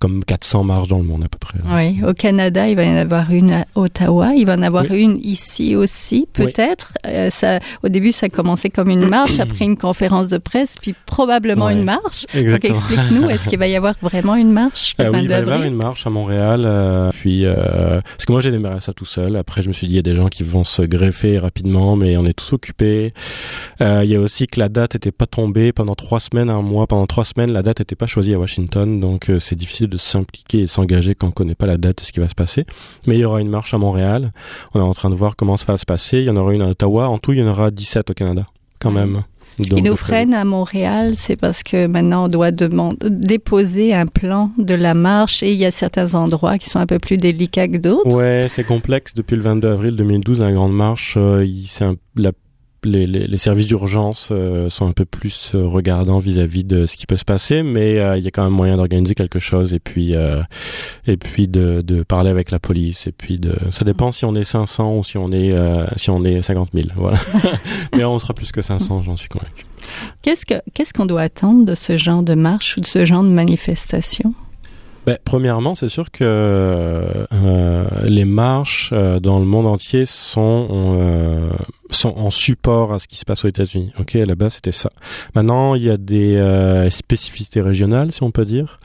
comme 0.00 0.24
400 0.24 0.64
marches 0.64 0.88
dans 0.88 0.98
le 0.98 1.04
monde 1.04 1.22
à 1.22 1.28
peu 1.28 1.38
près. 1.38 1.58
Oui, 1.72 2.02
au 2.04 2.14
Canada, 2.14 2.68
il 2.68 2.74
va 2.74 2.84
y 2.84 2.90
en 2.90 2.96
avoir 2.96 3.30
une 3.30 3.52
à 3.52 3.64
Ottawa, 3.76 4.32
il 4.34 4.46
va 4.46 4.54
en 4.54 4.62
avoir 4.62 4.84
une 4.92 5.18
ici 5.22 5.76
aussi, 5.76 6.26
peut-être. 6.32 6.94
ça, 7.30 7.60
au 7.84 7.88
début, 7.88 8.10
ça 8.10 8.26
a 8.26 8.28
commencé 8.28 8.70
comme 8.70 8.90
une 8.90 9.06
marche, 9.06 9.38
après 9.38 9.64
une 9.64 9.76
conférence 9.78 10.28
de 10.28 10.38
presse, 10.38 10.74
puis 10.80 10.94
probablement 11.06 11.27
probablement 11.28 11.68
une 11.68 11.84
marche. 11.84 12.24
Donc 12.34 12.64
explique-nous, 12.64 13.28
est-ce 13.28 13.48
qu'il 13.48 13.58
va 13.58 13.68
y 13.68 13.76
avoir 13.76 13.94
vraiment 14.00 14.34
une 14.34 14.50
marche 14.50 14.94
euh, 14.98 15.10
Oui, 15.12 15.20
il 15.22 15.28
va 15.28 15.38
y 15.38 15.40
avoir 15.42 15.62
une 15.62 15.74
marche 15.74 16.06
à 16.06 16.10
Montréal. 16.10 16.62
Euh, 16.64 17.10
puis, 17.12 17.44
euh, 17.44 18.00
parce 18.00 18.24
que 18.24 18.32
moi 18.32 18.40
j'ai 18.40 18.50
démarré 18.50 18.80
ça 18.80 18.94
tout 18.94 19.04
seul. 19.04 19.36
Après, 19.36 19.60
je 19.60 19.68
me 19.68 19.74
suis 19.74 19.86
dit, 19.86 19.92
il 19.92 19.96
y 19.96 19.98
a 19.98 20.02
des 20.02 20.14
gens 20.14 20.28
qui 20.28 20.42
vont 20.42 20.64
se 20.64 20.80
greffer 20.80 21.36
rapidement, 21.36 21.96
mais 21.96 22.16
on 22.16 22.24
est 22.24 22.32
tous 22.32 22.54
occupés. 22.54 23.12
Euh, 23.82 24.00
il 24.04 24.10
y 24.10 24.16
a 24.16 24.20
aussi 24.20 24.46
que 24.46 24.58
la 24.58 24.70
date 24.70 24.94
n'était 24.94 25.12
pas 25.12 25.26
tombée 25.26 25.72
pendant 25.72 25.94
trois 25.94 26.20
semaines, 26.20 26.48
un 26.48 26.62
mois. 26.62 26.86
Pendant 26.86 27.06
trois 27.06 27.26
semaines, 27.26 27.52
la 27.52 27.62
date 27.62 27.80
n'était 27.80 27.96
pas 27.96 28.06
choisie 28.06 28.32
à 28.32 28.38
Washington, 28.38 28.98
donc 28.98 29.30
c'est 29.38 29.56
difficile 29.56 29.88
de 29.88 29.98
s'impliquer 29.98 30.60
et 30.60 30.66
s'engager 30.66 31.14
quand 31.14 31.28
on 31.28 31.32
connaît 31.32 31.54
pas 31.54 31.66
la 31.66 31.76
date 31.76 31.98
de 31.98 32.04
ce 32.04 32.12
qui 32.12 32.20
va 32.20 32.28
se 32.28 32.34
passer. 32.34 32.64
Mais 33.06 33.16
il 33.16 33.20
y 33.20 33.24
aura 33.26 33.42
une 33.42 33.50
marche 33.50 33.74
à 33.74 33.78
Montréal. 33.78 34.32
On 34.72 34.80
est 34.80 34.88
en 34.88 34.94
train 34.94 35.10
de 35.10 35.14
voir 35.14 35.36
comment 35.36 35.58
ça 35.58 35.66
va 35.70 35.76
se 35.76 35.84
passer. 35.84 36.20
Il 36.20 36.24
y 36.24 36.30
en 36.30 36.36
aura 36.36 36.54
une 36.54 36.62
à 36.62 36.68
Ottawa. 36.68 37.10
En 37.10 37.18
tout, 37.18 37.34
il 37.34 37.40
y 37.40 37.42
en 37.42 37.48
aura 37.48 37.70
17 37.70 38.08
au 38.08 38.14
Canada, 38.14 38.44
quand 38.80 38.90
même. 38.90 39.22
Ce 39.58 39.68
qui 39.68 39.82
nous 39.82 39.96
freine 39.96 40.34
à 40.34 40.44
Montréal, 40.44 41.12
c'est 41.16 41.36
parce 41.36 41.62
que 41.62 41.86
maintenant 41.86 42.26
on 42.26 42.28
doit 42.28 42.50
demander, 42.50 42.96
déposer 43.10 43.92
un 43.92 44.06
plan 44.06 44.52
de 44.56 44.74
la 44.74 44.94
marche 44.94 45.42
et 45.42 45.52
il 45.52 45.58
y 45.58 45.64
a 45.64 45.70
certains 45.70 46.14
endroits 46.14 46.58
qui 46.58 46.70
sont 46.70 46.78
un 46.78 46.86
peu 46.86 46.98
plus 46.98 47.16
délicats 47.16 47.68
que 47.68 47.78
d'autres. 47.78 48.14
Ouais, 48.14 48.46
c'est 48.48 48.64
complexe. 48.64 49.14
Depuis 49.14 49.36
le 49.36 49.42
22 49.42 49.68
avril 49.68 49.96
2012, 49.96 50.40
la 50.40 50.52
Grande 50.52 50.74
Marche, 50.74 51.14
euh, 51.16 51.46
c'est 51.66 51.86
la 52.16 52.32
les, 52.84 53.36
services 53.36 53.66
d'urgence 53.66 54.28
euh, 54.30 54.70
sont 54.70 54.86
un 54.86 54.92
peu 54.92 55.04
plus 55.04 55.52
euh, 55.54 55.66
regardants 55.66 56.18
vis-à-vis 56.18 56.64
de 56.64 56.86
ce 56.86 56.96
qui 56.96 57.06
peut 57.06 57.16
se 57.16 57.24
passer, 57.24 57.62
mais 57.62 57.98
euh, 57.98 58.16
il 58.16 58.24
y 58.24 58.26
a 58.26 58.30
quand 58.30 58.44
même 58.44 58.52
moyen 58.52 58.76
d'organiser 58.76 59.14
quelque 59.14 59.38
chose 59.38 59.74
et 59.74 59.80
puis 59.80 60.14
et 61.06 61.16
puis 61.16 61.48
de, 61.48 62.02
parler 62.06 62.30
avec 62.30 62.50
la 62.50 62.58
police 62.58 63.06
et 63.06 63.12
puis 63.12 63.38
de 63.38 63.56
ça 63.70 63.84
dépend 63.84 64.12
si 64.12 64.24
on 64.24 64.34
est 64.34 64.44
500 64.44 64.96
ou 64.96 65.04
si 65.04 65.18
on 65.18 65.32
est 65.32 65.54
si 65.96 66.10
on 66.10 66.24
est 66.24 66.42
50 66.42 66.70
000 66.72 66.88
voilà. 66.96 67.18
Mais 67.96 68.04
on 68.04 68.18
sera 68.18 68.34
plus 68.34 68.52
que 68.52 68.62
500 68.62 69.02
j'en 69.02 69.16
suis 69.16 69.28
convaincu. 69.28 69.66
Qu'est-ce 70.22 70.46
que 70.46 70.54
qu'est-ce 70.74 70.92
qu'on 70.92 71.06
doit 71.06 71.22
attendre 71.22 71.64
de 71.64 71.74
ce 71.74 71.96
genre 71.96 72.22
de 72.22 72.34
marche 72.34 72.76
ou 72.76 72.80
de 72.80 72.86
ce 72.86 73.04
genre 73.04 73.22
de 73.22 73.28
manifestation? 73.28 74.34
Ben, 75.08 75.16
premièrement, 75.24 75.74
c'est 75.74 75.88
sûr 75.88 76.10
que 76.10 76.22
euh, 76.22 77.24
les 78.04 78.26
marches 78.26 78.90
euh, 78.92 79.20
dans 79.20 79.38
le 79.38 79.46
monde 79.46 79.66
entier 79.66 80.04
sont 80.04 80.68
euh, 80.70 81.48
sont 81.88 82.14
en 82.18 82.28
support 82.28 82.92
à 82.92 82.98
ce 82.98 83.08
qui 83.08 83.16
se 83.16 83.24
passe 83.24 83.46
aux 83.46 83.48
États-Unis. 83.48 83.90
Ok, 83.98 84.18
base 84.34 84.56
c'était 84.56 84.70
ça. 84.70 84.90
Maintenant, 85.34 85.74
il 85.74 85.84
y 85.84 85.88
a 85.88 85.96
des 85.96 86.36
euh, 86.36 86.90
spécificités 86.90 87.62
régionales, 87.62 88.12
si 88.12 88.22
on 88.22 88.30
peut 88.30 88.44
dire. 88.44 88.78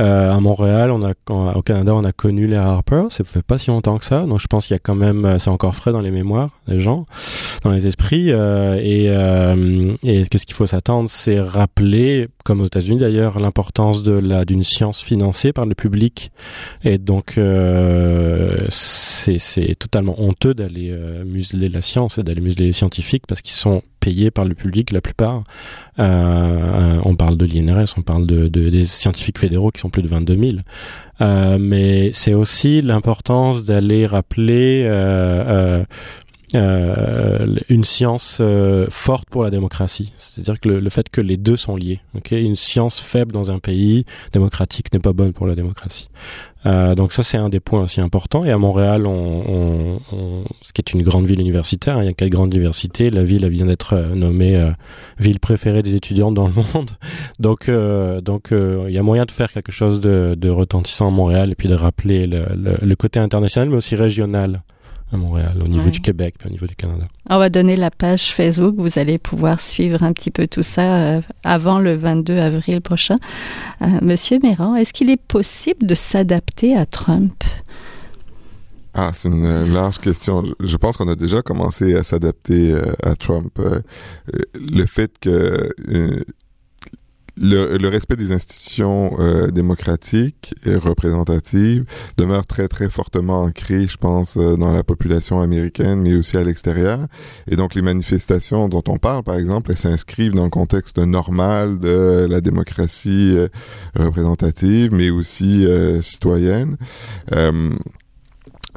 Euh, 0.00 0.32
à 0.32 0.40
Montréal, 0.40 0.90
on 0.90 1.04
a, 1.04 1.12
au 1.54 1.62
Canada, 1.62 1.94
on 1.94 2.02
a 2.02 2.12
connu 2.12 2.46
les 2.46 2.56
Harper. 2.56 3.04
Ça 3.10 3.22
fait 3.22 3.42
pas 3.42 3.58
si 3.58 3.70
longtemps 3.70 3.98
que 3.98 4.04
ça. 4.04 4.26
Donc, 4.26 4.40
je 4.40 4.46
pense 4.48 4.66
qu'il 4.66 4.74
y 4.74 4.76
a 4.76 4.80
quand 4.80 4.96
même, 4.96 5.24
euh, 5.24 5.38
c'est 5.38 5.50
encore 5.50 5.76
frais 5.76 5.92
dans 5.92 6.00
les 6.00 6.10
mémoires 6.10 6.50
des 6.66 6.80
gens, 6.80 7.06
dans 7.62 7.70
les 7.70 7.86
esprits. 7.86 8.32
Euh, 8.32 8.76
et, 8.82 9.04
et 10.02 10.26
qu'est-ce 10.26 10.46
qu'il 10.46 10.56
faut 10.56 10.66
s'attendre, 10.66 11.08
c'est 11.08 11.40
rappeler, 11.40 12.28
comme 12.44 12.60
aux 12.60 12.66
États-Unis 12.66 12.98
d'ailleurs, 12.98 13.38
l'importance 13.38 14.02
de 14.02 14.12
la 14.12 14.44
d'une 14.44 14.64
science 14.64 15.00
financée 15.00 15.52
par 15.52 15.66
le 15.66 15.74
public. 15.74 16.32
Et 16.82 16.98
donc, 16.98 17.38
c'est 18.70 19.74
totalement 19.78 20.20
honteux 20.20 20.54
d'aller 20.54 20.96
museler 21.24 21.68
la 21.68 21.80
science 21.80 22.18
et 22.18 22.22
d'aller 22.22 22.40
museler 22.40 22.66
les 22.66 22.72
scientifiques 22.72 23.24
parce 23.26 23.42
qu'ils 23.42 23.54
sont 23.54 23.82
payés 24.04 24.30
par 24.30 24.44
le 24.44 24.54
public 24.54 24.92
la 24.92 25.00
plupart. 25.00 25.44
Euh, 25.98 27.00
on 27.04 27.16
parle 27.16 27.38
de 27.38 27.46
l'INRS, 27.46 27.94
on 27.96 28.02
parle 28.02 28.26
de, 28.26 28.48
de, 28.48 28.68
des 28.68 28.84
scientifiques 28.84 29.38
fédéraux 29.38 29.70
qui 29.70 29.80
sont 29.80 29.88
plus 29.88 30.02
de 30.02 30.08
22 30.08 30.38
000. 30.38 30.52
Euh, 31.20 31.56
mais 31.58 32.10
c'est 32.12 32.34
aussi 32.34 32.82
l'importance 32.82 33.64
d'aller 33.64 34.04
rappeler 34.04 34.84
euh, 34.86 35.84
euh, 36.54 37.56
une 37.68 37.84
science 37.84 38.38
euh, 38.40 38.86
forte 38.90 39.28
pour 39.30 39.42
la 39.42 39.50
démocratie. 39.50 40.12
C'est-à-dire 40.16 40.60
que 40.60 40.68
le, 40.68 40.90
fait 40.90 41.08
que 41.08 41.20
les 41.20 41.36
deux 41.36 41.56
sont 41.56 41.76
liés. 41.76 42.00
Une 42.30 42.54
science 42.54 43.00
faible 43.00 43.32
dans 43.32 43.50
un 43.50 43.58
pays 43.58 44.04
démocratique 44.32 44.92
n'est 44.92 45.00
pas 45.00 45.12
bonne 45.12 45.32
pour 45.32 45.46
la 45.46 45.54
démocratie. 45.54 46.08
Euh, 46.66 46.94
donc 46.94 47.12
ça 47.12 47.22
c'est 47.22 47.36
un 47.36 47.48
des 47.48 47.60
points 47.60 47.82
aussi 47.82 48.00
importants. 48.00 48.44
Et 48.44 48.50
à 48.50 48.58
Montréal, 48.58 49.06
on, 49.06 49.10
on, 49.12 50.00
on, 50.12 50.44
ce 50.60 50.72
qui 50.72 50.80
est 50.80 50.92
une 50.92 51.02
grande 51.02 51.26
ville 51.26 51.40
universitaire, 51.40 51.96
hein, 51.96 52.02
il 52.02 52.06
y 52.06 52.08
a 52.08 52.12
quatre 52.12 52.30
grandes 52.30 52.54
universités. 52.54 53.10
La 53.10 53.24
ville 53.24 53.44
elle 53.44 53.50
vient 53.50 53.66
d'être 53.66 53.96
nommée 54.14 54.72
ville 55.18 55.40
préférée 55.40 55.82
des 55.82 55.94
étudiants 55.94 56.30
dans 56.30 56.46
le 56.46 56.52
monde. 56.74 56.90
Donc 57.40 57.70
donc 58.22 58.48
il 58.52 58.92
y 58.92 58.98
a 58.98 59.02
moyen 59.02 59.24
de 59.24 59.32
faire 59.32 59.50
quelque 59.50 59.72
chose 59.72 60.00
de, 60.00 60.48
retentissant 60.48 61.08
à 61.08 61.10
Montréal 61.10 61.50
et 61.50 61.54
puis 61.54 61.68
de 61.68 61.74
rappeler 61.74 62.26
le, 62.26 62.46
le, 62.54 62.76
le 62.80 62.96
côté 62.96 63.18
international 63.18 63.70
mais 63.70 63.76
aussi 63.76 63.96
régional 63.96 64.62
à 65.14 65.16
Montréal, 65.16 65.54
au 65.62 65.68
niveau 65.68 65.84
ouais. 65.84 65.90
du 65.90 66.00
Québec, 66.00 66.34
puis 66.38 66.48
au 66.48 66.52
niveau 66.52 66.66
du 66.66 66.76
Canada. 66.76 67.06
On 67.30 67.38
va 67.38 67.48
donner 67.48 67.76
la 67.76 67.90
page 67.90 68.32
Facebook. 68.32 68.74
Vous 68.76 68.98
allez 68.98 69.18
pouvoir 69.18 69.60
suivre 69.60 70.02
un 70.02 70.12
petit 70.12 70.30
peu 70.30 70.46
tout 70.46 70.62
ça 70.62 70.82
euh, 70.82 71.20
avant 71.42 71.78
le 71.78 71.94
22 71.94 72.36
avril 72.36 72.80
prochain. 72.80 73.16
Euh, 73.82 73.86
Monsieur 74.02 74.38
Méran, 74.42 74.74
est-ce 74.76 74.92
qu'il 74.92 75.10
est 75.10 75.20
possible 75.20 75.86
de 75.86 75.94
s'adapter 75.94 76.76
à 76.76 76.86
Trump? 76.86 77.44
Ah, 78.96 79.10
c'est 79.12 79.28
une 79.28 79.72
large 79.72 79.98
question. 79.98 80.44
Je 80.60 80.76
pense 80.76 80.96
qu'on 80.96 81.08
a 81.08 81.16
déjà 81.16 81.42
commencé 81.42 81.96
à 81.96 82.04
s'adapter 82.04 82.72
euh, 82.72 82.92
à 83.02 83.16
Trump. 83.16 83.50
Euh, 83.58 83.80
le 84.72 84.86
fait 84.86 85.18
que 85.18 85.68
euh, 85.88 86.22
le, 87.36 87.78
le, 87.78 87.88
respect 87.88 88.16
des 88.16 88.32
institutions 88.32 89.16
euh, 89.18 89.48
démocratiques 89.48 90.54
et 90.64 90.76
représentatives 90.76 91.84
demeure 92.16 92.46
très 92.46 92.68
très 92.68 92.88
fortement 92.88 93.42
ancré, 93.42 93.88
je 93.88 93.96
pense, 93.96 94.36
euh, 94.36 94.56
dans 94.56 94.72
la 94.72 94.84
population 94.84 95.40
américaine, 95.40 96.00
mais 96.00 96.14
aussi 96.14 96.36
à 96.36 96.44
l'extérieur. 96.44 97.00
Et 97.50 97.56
donc 97.56 97.74
les 97.74 97.82
manifestations 97.82 98.68
dont 98.68 98.84
on 98.88 98.98
parle, 98.98 99.22
par 99.22 99.36
exemple, 99.36 99.70
elles 99.72 99.78
s'inscrivent 99.78 100.34
dans 100.34 100.44
le 100.44 100.50
contexte 100.50 100.98
normal 100.98 101.78
de 101.78 102.26
la 102.28 102.40
démocratie 102.40 103.34
euh, 103.36 103.48
représentative, 103.98 104.92
mais 104.92 105.10
aussi 105.10 105.66
citoyenne 106.02 106.76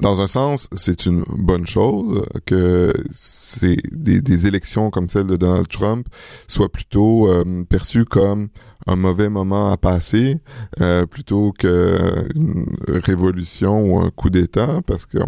dans 0.01 0.21
un 0.21 0.27
sens, 0.27 0.67
c'est 0.73 1.05
une 1.05 1.23
bonne 1.27 1.65
chose 1.67 2.23
que 2.45 2.93
c'est 3.11 3.77
des, 3.91 4.47
élections 4.47 4.91
comme 4.91 5.09
celle 5.09 5.27
de 5.27 5.35
Donald 5.35 5.67
Trump 5.67 6.07
soient 6.47 6.71
plutôt 6.71 7.27
euh, 7.29 7.63
perçues 7.67 8.05
comme 8.05 8.49
un 8.87 8.95
mauvais 8.95 9.29
moment 9.29 9.71
à 9.71 9.77
passer 9.77 10.37
euh, 10.81 11.05
plutôt 11.05 11.51
qu'une 11.51 12.65
révolution 12.87 13.79
ou 13.81 13.99
un 13.99 14.09
coup 14.09 14.29
d'État 14.29 14.79
parce 14.85 15.05
qu'il 15.05 15.21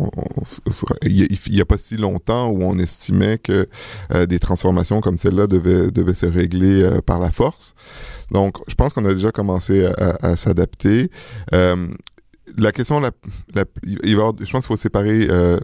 n'y 1.51 1.61
a, 1.61 1.65
pas 1.65 1.77
si 1.77 1.97
longtemps 1.97 2.49
où 2.49 2.63
on 2.63 2.79
estimait 2.79 3.37
que 3.37 3.67
euh, 4.13 4.25
des 4.25 4.39
transformations 4.39 5.01
comme 5.01 5.17
celle-là 5.17 5.47
devaient, 5.47 5.91
devaient 5.91 6.15
se 6.15 6.25
régler 6.25 6.83
euh, 6.83 7.01
par 7.01 7.19
la 7.19 7.31
force. 7.31 7.75
Donc, 8.31 8.57
je 8.67 8.75
pense 8.75 8.93
qu'on 8.93 9.05
a 9.05 9.13
déjà 9.13 9.31
commencé 9.31 9.85
à, 10.21 10.35
s'adapter. 10.35 11.09
La 12.59 12.71
question, 12.71 12.99
la, 12.99 13.11
la, 13.55 13.63
il 13.83 14.15
va 14.17 14.31
je 14.39 14.51
pense 14.51 14.61
qu'il 14.65 14.67
faut 14.67 14.75
séparer 14.75 15.27
euh, 15.29 15.59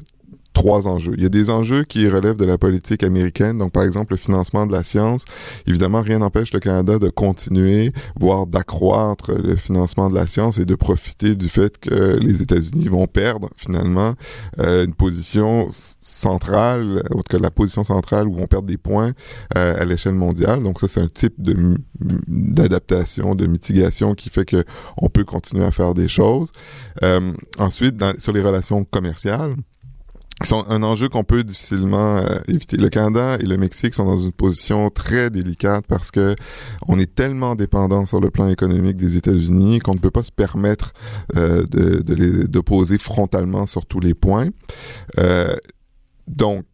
trois 0.55 0.87
enjeux. 0.87 1.13
Il 1.17 1.21
y 1.21 1.25
a 1.27 1.29
des 1.29 1.51
enjeux 1.51 1.83
qui 1.83 2.07
relèvent 2.07 2.37
de 2.37 2.45
la 2.45 2.57
politique 2.57 3.03
américaine, 3.03 3.59
donc 3.59 3.73
par 3.73 3.83
exemple 3.83 4.13
le 4.13 4.17
financement 4.17 4.65
de 4.65 4.71
la 4.71 4.81
science. 4.81 5.25
Évidemment, 5.67 6.01
rien 6.01 6.19
n'empêche 6.19 6.51
le 6.53 6.59
Canada 6.59 6.97
de 6.97 7.09
continuer, 7.09 7.91
voire 8.19 8.47
d'accroître 8.47 9.31
le 9.33 9.55
financement 9.55 10.09
de 10.09 10.15
la 10.15 10.25
science 10.25 10.57
et 10.57 10.65
de 10.65 10.73
profiter 10.73 11.35
du 11.35 11.49
fait 11.49 11.77
que 11.77 12.17
les 12.17 12.41
États-Unis 12.41 12.87
vont 12.87 13.05
perdre 13.05 13.49
finalement 13.55 14.13
euh, 14.59 14.85
une 14.85 14.93
position 14.93 15.67
centrale, 16.01 17.03
ou 17.13 17.21
que 17.21 17.37
la 17.37 17.51
position 17.51 17.83
centrale 17.83 18.27
où 18.27 18.35
vont 18.35 18.47
perdre 18.47 18.67
des 18.67 18.77
points 18.77 19.11
euh, 19.57 19.79
à 19.79 19.83
l'échelle 19.83 20.15
mondiale. 20.15 20.63
Donc 20.63 20.79
ça, 20.79 20.87
c'est 20.87 21.01
un 21.01 21.09
type 21.09 21.35
d'adaptation, 22.27 23.35
de 23.35 23.45
mitigation 23.45 24.15
qui 24.15 24.29
fait 24.29 24.45
que 24.45 24.63
on 24.97 25.09
peut 25.09 25.25
continuer 25.25 25.65
à 25.65 25.71
faire 25.71 25.93
des 25.93 26.07
choses. 26.07 26.51
Euh, 27.03 27.33
ensuite, 27.59 27.97
dans, 27.97 28.17
sur 28.17 28.31
les 28.31 28.41
relations 28.41 28.85
commerciales, 28.85 29.55
sont 30.43 30.65
un 30.67 30.83
enjeu 30.83 31.07
qu'on 31.07 31.23
peut 31.23 31.43
difficilement 31.43 32.17
euh, 32.17 32.39
éviter. 32.47 32.77
Le 32.77 32.89
Canada 32.89 33.37
et 33.39 33.45
le 33.45 33.57
Mexique 33.57 33.93
sont 33.93 34.05
dans 34.05 34.17
une 34.17 34.33
position 34.33 34.89
très 34.89 35.29
délicate 35.29 35.85
parce 35.87 36.11
que 36.11 36.35
on 36.87 36.99
est 36.99 37.13
tellement 37.13 37.55
dépendant 37.55 38.05
sur 38.05 38.19
le 38.19 38.29
plan 38.31 38.49
économique 38.49 38.97
des 38.97 39.15
États-Unis 39.15 39.79
qu'on 39.79 39.93
ne 39.93 39.99
peut 39.99 40.11
pas 40.11 40.23
se 40.23 40.31
permettre 40.31 40.93
euh, 41.37 41.65
de, 41.67 42.01
de 42.01 42.13
les 42.13 42.47
d'opposer 42.47 42.97
frontalement 42.97 43.65
sur 43.65 43.85
tous 43.85 44.01
les 44.01 44.13
points. 44.13 44.49
Euh, 45.19 45.55
donc, 46.27 46.65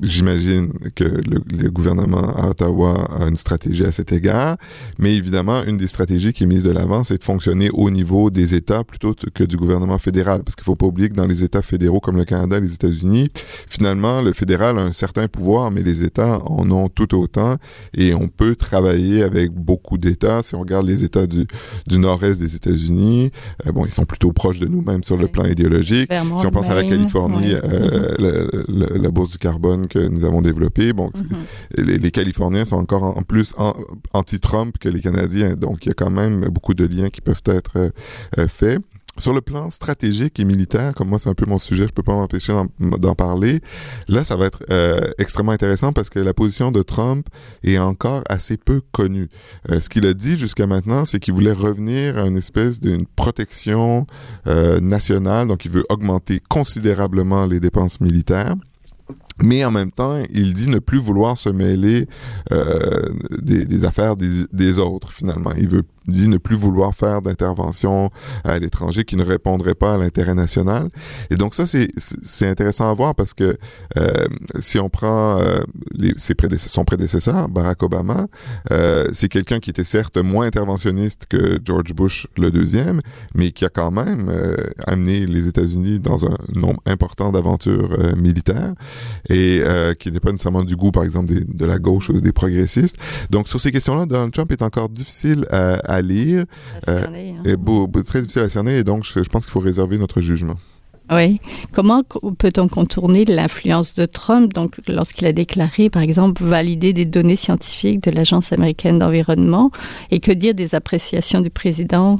j'imagine 0.00 0.72
que 0.94 1.04
le, 1.04 1.70
gouvernement 1.70 2.34
à 2.36 2.50
Ottawa 2.50 3.08
a 3.18 3.26
une 3.28 3.36
stratégie 3.36 3.84
à 3.84 3.92
cet 3.92 4.12
égard, 4.12 4.56
mais 4.98 5.14
évidemment, 5.14 5.64
une 5.64 5.76
des 5.76 5.86
stratégies 5.86 6.32
qui 6.32 6.44
est 6.44 6.46
mise 6.46 6.62
de 6.62 6.70
l'avant, 6.70 7.02
c'est 7.02 7.18
de 7.18 7.24
fonctionner 7.24 7.70
au 7.72 7.90
niveau 7.90 8.30
des 8.30 8.54
États 8.54 8.84
plutôt 8.84 9.14
que 9.34 9.44
du 9.44 9.56
gouvernement 9.56 9.98
fédéral, 9.98 10.42
parce 10.44 10.54
qu'il 10.54 10.64
faut 10.64 10.76
pas 10.76 10.86
oublier 10.86 11.08
que 11.08 11.14
dans 11.14 11.26
les 11.26 11.42
États 11.42 11.62
fédéraux 11.62 12.00
comme 12.00 12.16
le 12.16 12.24
Canada, 12.24 12.60
les 12.60 12.74
États-Unis, 12.74 13.30
finalement, 13.68 14.20
le 14.20 14.32
fédéral 14.32 14.78
a 14.78 14.82
un 14.82 14.92
certain 14.92 15.28
pouvoir, 15.28 15.70
mais 15.70 15.82
les 15.82 16.04
États 16.04 16.40
en 16.44 16.70
ont 16.70 16.88
tout 16.88 17.18
autant, 17.18 17.56
et 17.96 18.14
on 18.14 18.28
peut 18.28 18.54
travailler 18.54 19.22
avec 19.22 19.50
beaucoup 19.52 19.98
d'États. 19.98 20.42
Si 20.42 20.54
on 20.54 20.60
regarde 20.60 20.86
les 20.86 21.04
États 21.04 21.26
du, 21.26 21.46
du 21.86 21.98
nord-est 21.98 22.38
des 22.38 22.54
États-Unis, 22.54 23.30
euh, 23.66 23.72
bon, 23.72 23.86
ils 23.86 23.92
sont 23.92 24.04
plutôt 24.04 24.32
proches 24.32 24.60
de 24.60 24.66
nous, 24.66 24.82
même 24.82 25.02
sur 25.02 25.16
le 25.16 25.26
plan 25.28 25.44
idéologique. 25.44 26.10
si 26.38 26.46
on 26.46 26.50
pense 26.50 26.68
à 26.68 26.74
la 26.74 26.84
Californie, 26.84 27.54
euh, 27.54 28.14
le, 28.18 28.64
la 28.74 29.10
bourse 29.10 29.30
du 29.30 29.38
carbone 29.38 29.88
que 29.88 29.98
nous 29.98 30.24
avons 30.24 30.42
développée. 30.42 30.92
Bon, 30.92 31.10
mhm. 31.14 31.84
les, 31.84 32.10
Californiens 32.10 32.64
sont 32.64 32.76
encore 32.76 33.02
en, 33.02 33.22
plus 33.22 33.54
anti-Trump 34.12 34.78
que 34.78 34.88
les 34.88 35.00
Canadiens, 35.00 35.54
donc 35.54 35.84
il 35.84 35.88
y 35.88 35.90
a 35.90 35.94
quand 35.94 36.10
même 36.10 36.48
beaucoup 36.48 36.74
de 36.74 36.86
liens 36.86 37.08
qui 37.08 37.20
peuvent 37.20 37.42
être 37.46 37.76
euh, 37.76 37.90
euh, 38.38 38.48
faits. 38.48 38.80
Sur 39.16 39.32
le 39.32 39.40
plan 39.40 39.70
stratégique 39.70 40.40
et 40.40 40.44
militaire, 40.44 40.92
comme 40.94 41.08
moi 41.08 41.18
c'est 41.18 41.28
un 41.28 41.34
peu 41.34 41.46
mon 41.46 41.58
sujet, 41.58 41.86
je 41.86 41.92
peux 41.92 42.02
pas 42.02 42.14
m'empêcher 42.14 42.52
d'en 42.80 43.14
parler. 43.14 43.60
Là, 44.08 44.24
ça 44.24 44.36
va 44.36 44.46
être 44.46 44.64
euh, 44.70 45.12
extrêmement 45.18 45.52
intéressant 45.52 45.92
parce 45.92 46.10
que 46.10 46.18
la 46.18 46.34
position 46.34 46.72
de 46.72 46.82
Trump 46.82 47.28
est 47.62 47.78
encore 47.78 48.22
assez 48.28 48.56
peu 48.56 48.80
connue. 48.92 49.28
ce 49.68 49.88
qu'il 49.88 50.06
a 50.06 50.14
dit 50.14 50.36
jusqu'à 50.36 50.66
maintenant, 50.66 51.04
c'est 51.04 51.20
qu'il 51.20 51.34
voulait 51.34 51.52
revenir 51.52 52.18
à 52.18 52.26
une 52.26 52.36
espèce 52.36 52.80
d'une 52.80 53.06
protection 53.06 54.06
nationale, 54.46 55.48
donc 55.48 55.64
il 55.64 55.70
veut 55.70 55.84
augmenter 55.88 56.40
considérablement 56.48 57.46
les 57.46 57.60
dépenses 57.60 58.00
militaires. 58.00 58.56
Mais 59.42 59.64
en 59.64 59.70
même 59.70 59.90
temps, 59.90 60.22
il 60.30 60.54
dit 60.54 60.68
ne 60.68 60.78
plus 60.78 60.98
vouloir 60.98 61.36
se 61.36 61.48
mêler 61.48 62.06
euh, 62.52 63.02
des, 63.42 63.64
des, 63.64 63.84
affaires 63.84 64.16
des, 64.16 64.44
des, 64.52 64.78
autres, 64.78 65.12
finalement. 65.12 65.50
Il 65.58 65.68
veut 65.68 65.82
dit 66.06 66.28
ne 66.28 66.38
plus 66.38 66.56
vouloir 66.56 66.94
faire 66.94 67.22
d'intervention 67.22 68.10
à 68.44 68.58
l'étranger 68.58 69.04
qui 69.04 69.16
ne 69.16 69.24
répondrait 69.24 69.74
pas 69.74 69.94
à 69.94 69.98
l'intérêt 69.98 70.34
national. 70.34 70.88
Et 71.30 71.36
donc 71.36 71.54
ça, 71.54 71.64
c'est, 71.66 71.88
intéressant 72.46 72.90
à 72.90 72.94
voir 72.94 73.14
parce 73.14 73.34
que 73.34 73.56
euh, 73.96 74.26
si 74.58 74.78
on 74.78 74.88
prend 74.88 75.40
euh, 75.40 75.60
ses 76.16 76.34
prédécesseurs, 76.34 76.70
son 76.70 76.84
prédécesseur, 76.84 77.48
Barack 77.48 77.82
Obama, 77.82 78.26
euh, 78.70 79.08
c'est 79.12 79.28
quelqu'un 79.28 79.60
qui 79.60 79.70
était 79.70 79.84
certes 79.84 80.18
moins 80.18 80.46
interventionniste 80.46 81.26
que 81.28 81.58
George 81.64 81.94
Bush 81.94 82.26
le 82.36 82.50
deuxième, 82.50 83.00
mais 83.34 83.52
qui 83.52 83.64
a 83.64 83.68
quand 83.68 83.90
même 83.90 84.28
euh, 84.28 84.56
amené 84.86 85.26
les 85.26 85.46
États-Unis 85.48 86.00
dans 86.00 86.26
un 86.26 86.36
nombre 86.54 86.80
important 86.86 87.32
d'aventures 87.32 87.90
euh, 87.98 88.14
militaires 88.16 88.74
et 89.28 89.60
euh, 89.62 89.94
qui 89.94 90.10
n'est 90.10 90.20
pas 90.20 90.32
nécessairement 90.32 90.64
du 90.64 90.76
goût, 90.76 90.90
par 90.90 91.04
exemple, 91.04 91.32
de 91.32 91.64
la 91.64 91.78
gauche 91.78 92.10
ou 92.10 92.20
des 92.20 92.32
progressistes. 92.32 92.96
Donc 93.30 93.48
sur 93.48 93.60
ces 93.60 93.72
questions-là, 93.72 94.06
Donald 94.06 94.32
Trump 94.32 94.50
est 94.52 94.62
encore 94.62 94.88
difficile 94.88 95.46
à 95.50 95.93
lire. 96.02 96.44
Euh, 96.88 97.04
hein. 97.06 97.42
et 97.44 97.56
beau, 97.56 97.88
très 98.04 98.20
difficile 98.20 98.42
à 98.42 98.48
cerner, 98.48 98.78
et 98.78 98.84
donc 98.84 99.04
je, 99.04 99.22
je 99.22 99.28
pense 99.28 99.44
qu'il 99.44 99.52
faut 99.52 99.60
réserver 99.60 99.98
notre 99.98 100.20
jugement. 100.20 100.56
Oui. 101.10 101.38
Comment 101.72 102.02
peut-on 102.38 102.66
contourner 102.68 103.26
l'influence 103.26 103.94
de 103.94 104.06
Trump, 104.06 104.54
donc 104.54 104.76
lorsqu'il 104.88 105.26
a 105.26 105.32
déclaré, 105.32 105.90
par 105.90 106.00
exemple, 106.00 106.42
valider 106.42 106.94
des 106.94 107.04
données 107.04 107.36
scientifiques 107.36 108.02
de 108.04 108.10
l'Agence 108.10 108.52
américaine 108.52 108.98
d'environnement, 108.98 109.70
et 110.10 110.20
que 110.20 110.32
dire 110.32 110.54
des 110.54 110.74
appréciations 110.74 111.42
du 111.42 111.50
président 111.50 112.16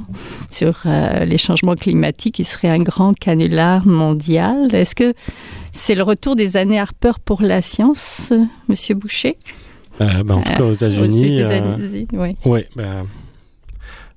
sur 0.51 0.83
euh, 0.85 1.25
les 1.25 1.39
changements 1.39 1.75
climatiques, 1.75 2.35
qui 2.35 2.43
serait 2.43 2.69
un 2.69 2.83
grand 2.83 3.17
canular 3.17 3.87
mondial 3.87 4.73
Est-ce 4.73 4.93
que 4.93 5.13
c'est 5.71 5.95
le 5.95 6.03
retour 6.03 6.35
des 6.35 6.55
années 6.55 6.79
Harper 6.79 7.13
pour 7.23 7.41
la 7.41 7.63
science, 7.63 8.31
Monsieur 8.69 8.93
Boucher? 8.93 9.37
Euh, 9.99 10.23
ben, 10.23 10.35
En 10.35 10.41
tout 10.41 10.53
cas, 10.53 10.63
aux 10.63 10.73
États-Unis. 10.73 11.41
Euh, 11.41 12.05
oui. 12.13 12.35
Ouais, 12.45 12.67
ben, 12.75 13.07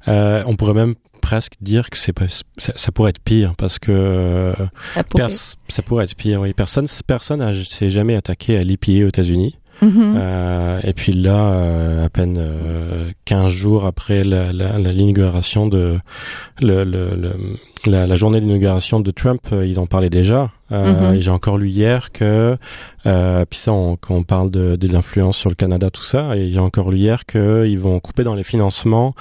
euh, 0.06 0.42
on 0.46 0.56
pourrait 0.56 0.74
même 0.74 0.94
presque 1.20 1.54
dire 1.60 1.90
que 1.90 1.96
c'est 1.96 2.14
ça, 2.58 2.72
ça, 2.76 2.92
pourrait 2.92 3.10
être 3.10 3.20
pire 3.22 3.54
parce 3.56 3.78
que 3.78 4.54
ça 4.94 5.04
pourrait, 5.04 5.28
ça 5.28 5.82
pourrait 5.82 6.04
être 6.04 6.14
pire. 6.14 6.40
Oui, 6.40 6.52
personne 6.54 6.86
personne 7.06 7.64
s'est 7.64 7.90
jamais 7.90 8.14
attaqué 8.14 8.56
à 8.56 8.62
l'IPA 8.62 9.04
aux 9.04 9.08
États-Unis. 9.08 9.58
Mm 9.80 9.88
-hmm. 9.88 10.14
euh, 10.16 10.80
et 10.82 10.92
puis 10.92 11.12
là, 11.12 11.52
euh, 11.52 12.06
à 12.06 12.08
peine 12.08 12.36
euh, 12.38 13.10
15 13.24 13.48
jours 13.50 13.84
après 13.84 14.24
l'inauguration 14.24 15.68
de 15.68 15.98
le, 16.60 16.82
le, 16.84 17.14
le, 17.14 17.32
la, 17.86 18.06
la, 18.06 18.16
journée 18.16 18.40
d'inauguration 18.40 18.98
de 19.00 19.10
Trump, 19.12 19.40
euh, 19.52 19.64
ils 19.64 19.78
en 19.78 19.86
parlaient 19.86 20.10
déjà. 20.10 20.50
Euh, 20.72 20.92
mm 20.92 21.16
-hmm. 21.16 21.20
J'ai 21.22 21.30
encore 21.30 21.58
lu 21.58 21.68
hier 21.68 22.10
que, 22.12 22.56
puis 23.50 23.58
ça, 23.58 23.72
on, 23.72 23.96
on 24.10 24.22
parle 24.24 24.50
de, 24.50 24.76
de 24.76 24.86
l'influence 24.88 25.36
sur 25.42 25.48
le 25.48 25.54
Canada, 25.54 25.88
tout 25.90 26.02
ça, 26.14 26.36
et 26.36 26.50
j'ai 26.52 26.60
encore 26.70 26.90
lu 26.90 26.98
hier 26.98 27.24
qu'ils 27.24 27.78
vont 27.78 28.00
couper 28.00 28.24
dans 28.24 28.34
les 28.40 28.42
financements 28.52 29.14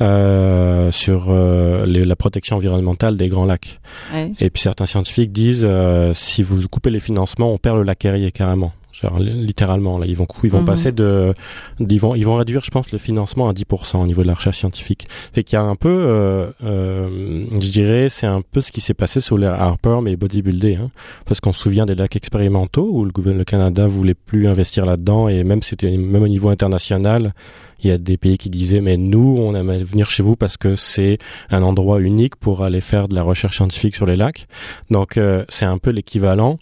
euh, 0.00 0.90
sur 0.90 1.26
euh, 1.28 1.86
les, 1.86 2.04
la 2.04 2.16
protection 2.16 2.56
environnementale 2.56 3.16
des 3.16 3.28
Grands 3.28 3.44
Lacs. 3.52 3.80
Ouais. 4.12 4.32
Et 4.40 4.50
puis 4.50 4.62
certains 4.62 4.86
scientifiques 4.86 5.32
disent, 5.32 5.66
euh, 5.68 6.12
si 6.14 6.42
vous 6.42 6.56
coupez 6.68 6.90
les 6.90 7.00
financements, 7.00 7.52
on 7.52 7.58
perd 7.58 7.76
le 7.76 7.84
lac 7.84 8.04
Erie 8.04 8.32
carrément. 8.32 8.72
Genre, 8.94 9.18
littéralement 9.18 9.98
là 9.98 10.06
ils 10.06 10.16
vont 10.16 10.28
ils 10.44 10.50
vont 10.50 10.62
mmh. 10.62 10.66
passer 10.66 10.92
de 10.92 11.34
ils 11.80 11.98
vont 11.98 12.14
ils 12.14 12.24
vont 12.24 12.36
réduire 12.36 12.62
je 12.64 12.70
pense 12.70 12.92
le 12.92 12.98
financement 12.98 13.48
à 13.48 13.52
10% 13.52 13.96
au 13.96 14.06
niveau 14.06 14.22
de 14.22 14.28
la 14.28 14.34
recherche 14.34 14.58
scientifique. 14.58 15.08
Fait 15.32 15.42
qu'il 15.42 15.56
y 15.56 15.58
a 15.58 15.62
un 15.62 15.74
peu 15.74 15.88
euh, 15.88 16.50
euh, 16.62 17.44
je 17.54 17.70
dirais 17.70 18.08
c'est 18.08 18.28
un 18.28 18.40
peu 18.40 18.60
ce 18.60 18.70
qui 18.70 18.80
s'est 18.80 18.94
passé 18.94 19.20
sur 19.20 19.36
l'ère 19.36 19.60
Harper 19.60 19.98
mais 20.00 20.14
bodybuildé 20.14 20.76
hein, 20.76 20.92
parce 21.24 21.40
qu'on 21.40 21.52
se 21.52 21.60
souvient 21.60 21.86
des 21.86 21.96
lacs 21.96 22.14
expérimentaux 22.14 22.88
où 22.88 23.04
le 23.04 23.10
gouvernement 23.10 23.34
le 23.40 23.44
Canada 23.44 23.88
voulait 23.88 24.14
plus 24.14 24.46
investir 24.46 24.86
là-dedans 24.86 25.28
et 25.28 25.42
même 25.42 25.62
c'était 25.62 25.96
même 25.96 26.22
au 26.22 26.28
niveau 26.28 26.50
international 26.50 27.34
il 27.82 27.90
y 27.90 27.92
a 27.92 27.98
des 27.98 28.16
pays 28.16 28.38
qui 28.38 28.48
disaient 28.48 28.80
mais 28.80 28.96
nous 28.96 29.36
on 29.40 29.54
aimerait 29.54 29.82
venir 29.82 30.08
chez 30.08 30.22
vous 30.22 30.36
parce 30.36 30.56
que 30.56 30.76
c'est 30.76 31.18
un 31.50 31.62
endroit 31.62 32.00
unique 32.00 32.36
pour 32.36 32.62
aller 32.62 32.80
faire 32.80 33.08
de 33.08 33.14
la 33.14 33.22
recherche 33.22 33.56
scientifique 33.56 33.96
sur 33.96 34.06
les 34.06 34.16
lacs. 34.16 34.46
Donc 34.90 35.16
euh, 35.16 35.44
c'est 35.48 35.64
un 35.66 35.78
peu 35.78 35.90
l'équivalent 35.90 36.58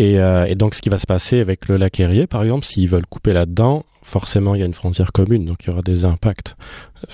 et, 0.00 0.18
euh, 0.18 0.46
et, 0.46 0.54
donc, 0.54 0.74
ce 0.74 0.80
qui 0.80 0.88
va 0.88 0.98
se 0.98 1.06
passer 1.06 1.40
avec 1.40 1.68
le 1.68 1.76
lac 1.76 2.00
Erie, 2.00 2.26
par 2.26 2.42
exemple, 2.42 2.64
s'ils 2.64 2.88
veulent 2.88 3.04
couper 3.04 3.34
là-dedans, 3.34 3.84
forcément, 4.02 4.54
il 4.54 4.60
y 4.60 4.62
a 4.62 4.66
une 4.66 4.72
frontière 4.72 5.12
commune, 5.12 5.44
donc 5.44 5.58
il 5.62 5.66
y 5.68 5.70
aura 5.70 5.82
des 5.82 6.06
impacts. 6.06 6.56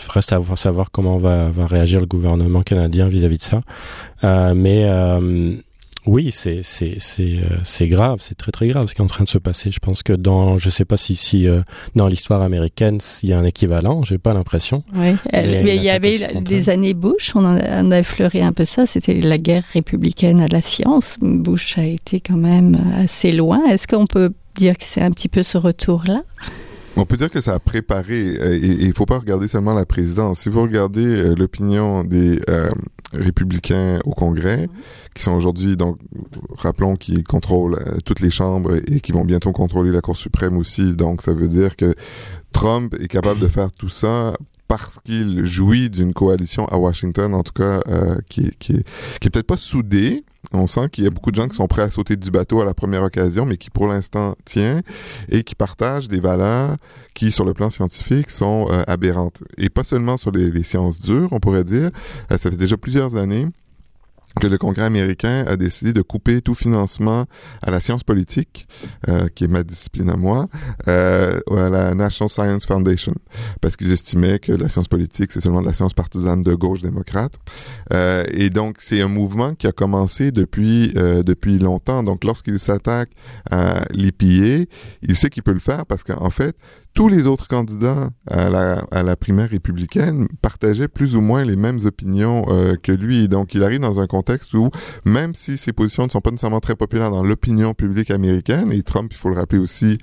Reste 0.08 0.32
à 0.32 0.40
savoir 0.54 0.92
comment 0.92 1.18
va, 1.18 1.50
réagir 1.66 1.98
le 1.98 2.06
gouvernement 2.06 2.62
canadien 2.62 3.08
vis-à-vis 3.08 3.38
de 3.38 3.42
ça. 3.42 3.62
Euh, 4.22 4.54
mais 4.54 4.84
euh, 4.84 5.56
oui, 6.06 6.30
c'est 6.30 6.60
c'est 6.62 6.96
c'est 6.98 7.22
euh, 7.22 7.56
c'est 7.64 7.88
grave, 7.88 8.18
c'est 8.20 8.36
très 8.36 8.52
très 8.52 8.68
grave 8.68 8.86
ce 8.86 8.94
qui 8.94 9.00
est 9.00 9.04
en 9.04 9.08
train 9.08 9.24
de 9.24 9.28
se 9.28 9.38
passer. 9.38 9.70
Je 9.70 9.80
pense 9.80 10.02
que 10.02 10.12
dans, 10.12 10.56
je 10.56 10.70
sais 10.70 10.84
pas 10.84 10.96
si 10.96 11.16
si 11.16 11.48
euh, 11.48 11.62
dans 11.94 12.06
l'histoire 12.06 12.42
américaine 12.42 12.98
il 13.22 13.30
y 13.30 13.32
a 13.32 13.38
un 13.38 13.44
équivalent, 13.44 14.04
j'ai 14.04 14.18
pas 14.18 14.32
l'impression. 14.32 14.84
Oui, 14.94 15.16
mais 15.32 15.76
il 15.76 15.82
y 15.82 15.90
avait 15.90 16.40
des 16.40 16.70
années 16.70 16.94
Bush, 16.94 17.32
on, 17.34 17.44
en 17.44 17.56
a, 17.56 17.82
on 17.82 17.90
a 17.90 17.98
effleuré 17.98 18.42
un 18.42 18.52
peu 18.52 18.64
ça. 18.64 18.86
C'était 18.86 19.14
la 19.14 19.38
guerre 19.38 19.64
républicaine 19.72 20.40
à 20.40 20.48
la 20.48 20.60
science. 20.60 21.16
Bush 21.20 21.76
a 21.78 21.84
été 21.84 22.20
quand 22.20 22.36
même 22.36 22.78
assez 22.96 23.32
loin. 23.32 23.64
Est-ce 23.68 23.86
qu'on 23.86 24.06
peut 24.06 24.32
dire 24.56 24.78
que 24.78 24.84
c'est 24.84 25.02
un 25.02 25.10
petit 25.10 25.28
peu 25.28 25.42
ce 25.42 25.58
retour 25.58 26.04
là? 26.06 26.22
On 26.98 27.04
peut 27.04 27.18
dire 27.18 27.28
que 27.28 27.42
ça 27.42 27.54
a 27.54 27.58
préparé, 27.58 28.38
euh, 28.40 28.54
et 28.54 28.84
il 28.86 28.94
faut 28.94 29.04
pas 29.04 29.18
regarder 29.18 29.48
seulement 29.48 29.74
la 29.74 29.84
présidence. 29.84 30.40
Si 30.40 30.48
vous 30.48 30.62
regardez 30.62 31.04
euh, 31.04 31.34
l'opinion 31.34 32.02
des 32.02 32.40
euh, 32.48 32.70
républicains 33.12 34.00
au 34.06 34.12
Congrès, 34.12 34.70
qui 35.14 35.22
sont 35.22 35.32
aujourd'hui, 35.32 35.76
donc, 35.76 35.98
rappelons, 36.56 36.96
qui 36.96 37.22
contrôlent 37.22 37.78
toutes 38.06 38.20
les 38.20 38.30
chambres 38.30 38.76
et 38.90 39.00
qui 39.00 39.12
vont 39.12 39.26
bientôt 39.26 39.52
contrôler 39.52 39.90
la 39.90 40.00
Cour 40.00 40.16
suprême 40.16 40.56
aussi. 40.56 40.96
Donc, 40.96 41.20
ça 41.20 41.34
veut 41.34 41.48
dire 41.48 41.76
que 41.76 41.94
Trump 42.52 42.94
est 42.98 43.08
capable 43.08 43.40
de 43.40 43.48
faire 43.48 43.70
tout 43.72 43.90
ça 43.90 44.34
parce 44.68 44.98
qu'il 45.04 45.44
jouit 45.44 45.90
d'une 45.90 46.12
coalition 46.12 46.66
à 46.66 46.76
Washington, 46.76 47.34
en 47.34 47.42
tout 47.42 47.52
cas, 47.52 47.80
euh, 47.88 48.16
qui, 48.28 48.50
qui, 48.58 48.82
qui 49.20 49.28
est 49.28 49.30
peut-être 49.30 49.46
pas 49.46 49.56
soudée. 49.56 50.24
On 50.52 50.66
sent 50.66 50.88
qu'il 50.90 51.04
y 51.04 51.06
a 51.06 51.10
beaucoup 51.10 51.30
de 51.30 51.36
gens 51.36 51.48
qui 51.48 51.56
sont 51.56 51.66
prêts 51.66 51.82
à 51.82 51.90
sauter 51.90 52.16
du 52.16 52.30
bateau 52.30 52.60
à 52.60 52.64
la 52.64 52.74
première 52.74 53.02
occasion, 53.02 53.46
mais 53.46 53.56
qui 53.56 53.70
pour 53.70 53.88
l'instant 53.88 54.36
tient 54.44 54.80
et 55.28 55.42
qui 55.42 55.54
partagent 55.54 56.08
des 56.08 56.20
valeurs 56.20 56.76
qui, 57.14 57.32
sur 57.32 57.44
le 57.44 57.52
plan 57.52 57.70
scientifique, 57.70 58.30
sont 58.30 58.66
euh, 58.70 58.84
aberrantes. 58.86 59.42
Et 59.58 59.68
pas 59.68 59.84
seulement 59.84 60.16
sur 60.16 60.30
les, 60.30 60.62
sciences 60.62 61.00
dures, 61.00 61.28
on 61.32 61.40
pourrait 61.40 61.64
dire. 61.64 61.90
Euh, 62.30 62.38
ça 62.38 62.50
fait 62.50 62.56
déjà 62.56 62.76
plusieurs 62.76 63.16
années 63.16 63.46
que 64.40 64.46
le 64.46 64.58
Congrès 64.58 64.84
américain 64.84 65.44
a 65.46 65.56
décidé 65.56 65.92
de 65.92 66.02
couper 66.02 66.40
tout 66.40 66.54
financement 66.54 67.24
à 67.62 67.70
la 67.70 67.80
science 67.80 68.04
politique, 68.04 68.68
euh, 69.08 69.28
qui 69.34 69.44
est 69.44 69.48
ma 69.48 69.62
discipline 69.62 70.10
à 70.10 70.16
moi, 70.16 70.46
euh, 70.88 71.40
à 71.50 71.68
la 71.70 71.94
National 71.94 72.28
Science 72.30 72.66
Foundation, 72.66 73.12
parce 73.60 73.76
qu'ils 73.76 73.92
estimaient 73.92 74.38
que 74.38 74.52
la 74.52 74.68
science 74.68 74.88
politique, 74.88 75.32
c'est 75.32 75.40
seulement 75.40 75.62
de 75.62 75.66
la 75.66 75.72
science 75.72 75.94
partisane 75.94 76.42
de 76.42 76.54
gauche 76.54 76.82
démocrate. 76.82 77.34
Euh, 77.92 78.24
et 78.30 78.50
donc, 78.50 78.76
c'est 78.80 79.00
un 79.00 79.08
mouvement 79.08 79.54
qui 79.54 79.66
a 79.66 79.72
commencé 79.72 80.32
depuis 80.32 80.92
euh, 80.96 81.22
depuis 81.22 81.58
longtemps. 81.58 82.02
Donc, 82.02 82.24
lorsqu'il 82.24 82.58
s'attaque 82.58 83.10
à 83.50 83.84
l'EPA, 83.90 84.68
il 85.02 85.16
sait 85.16 85.30
qu'il 85.30 85.42
peut 85.42 85.52
le 85.52 85.58
faire 85.58 85.86
parce 85.86 86.04
qu'en 86.04 86.30
fait, 86.30 86.56
tous 86.96 87.08
les 87.08 87.26
autres 87.26 87.46
candidats 87.46 88.08
à 88.26 88.48
la, 88.48 88.82
à 88.90 89.02
la 89.02 89.16
primaire 89.16 89.50
républicaine 89.50 90.28
partageaient 90.40 90.88
plus 90.88 91.14
ou 91.14 91.20
moins 91.20 91.44
les 91.44 91.54
mêmes 91.54 91.78
opinions 91.84 92.46
euh, 92.48 92.74
que 92.82 92.90
lui. 92.90 93.28
Donc, 93.28 93.54
il 93.54 93.62
arrive 93.62 93.80
dans 93.80 94.00
un 94.00 94.06
contexte 94.06 94.54
où, 94.54 94.70
même 95.04 95.34
si 95.34 95.58
ses 95.58 95.74
positions 95.74 96.06
ne 96.06 96.10
sont 96.10 96.22
pas 96.22 96.30
nécessairement 96.30 96.60
très 96.60 96.74
populaires 96.74 97.10
dans 97.10 97.22
l'opinion 97.22 97.74
publique 97.74 98.10
américaine, 98.10 98.72
et 98.72 98.82
Trump, 98.82 99.12
il 99.12 99.16
faut 99.18 99.28
le 99.28 99.36
rappeler 99.36 99.58
aussi, 99.58 99.98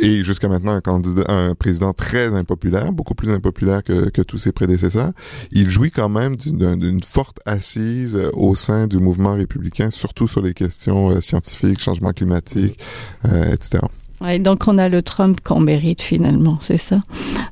est 0.00 0.24
jusqu'à 0.24 0.48
maintenant 0.48 0.72
un 0.72 0.80
candidat, 0.80 1.24
un 1.28 1.54
président 1.54 1.92
très 1.92 2.32
impopulaire, 2.32 2.92
beaucoup 2.92 3.14
plus 3.14 3.30
impopulaire 3.30 3.82
que, 3.82 4.08
que 4.08 4.22
tous 4.22 4.38
ses 4.38 4.52
prédécesseurs, 4.52 5.12
il 5.50 5.68
jouit 5.68 5.90
quand 5.90 6.08
même 6.08 6.36
d'une 6.36 7.02
forte 7.02 7.40
assise 7.44 8.16
euh, 8.16 8.30
au 8.32 8.54
sein 8.54 8.86
du 8.86 8.96
mouvement 8.96 9.34
républicain, 9.34 9.90
surtout 9.90 10.28
sur 10.28 10.40
les 10.40 10.54
questions 10.54 11.10
euh, 11.10 11.20
scientifiques, 11.20 11.82
changement 11.82 12.12
climatique, 12.12 12.80
euh, 13.26 13.52
etc. 13.52 13.82
Ouais, 14.22 14.38
donc 14.38 14.68
on 14.68 14.78
a 14.78 14.88
le 14.88 15.02
Trump 15.02 15.40
qu'on 15.42 15.58
mérite 15.58 16.00
finalement, 16.00 16.58
c'est 16.62 16.78
ça. 16.78 17.02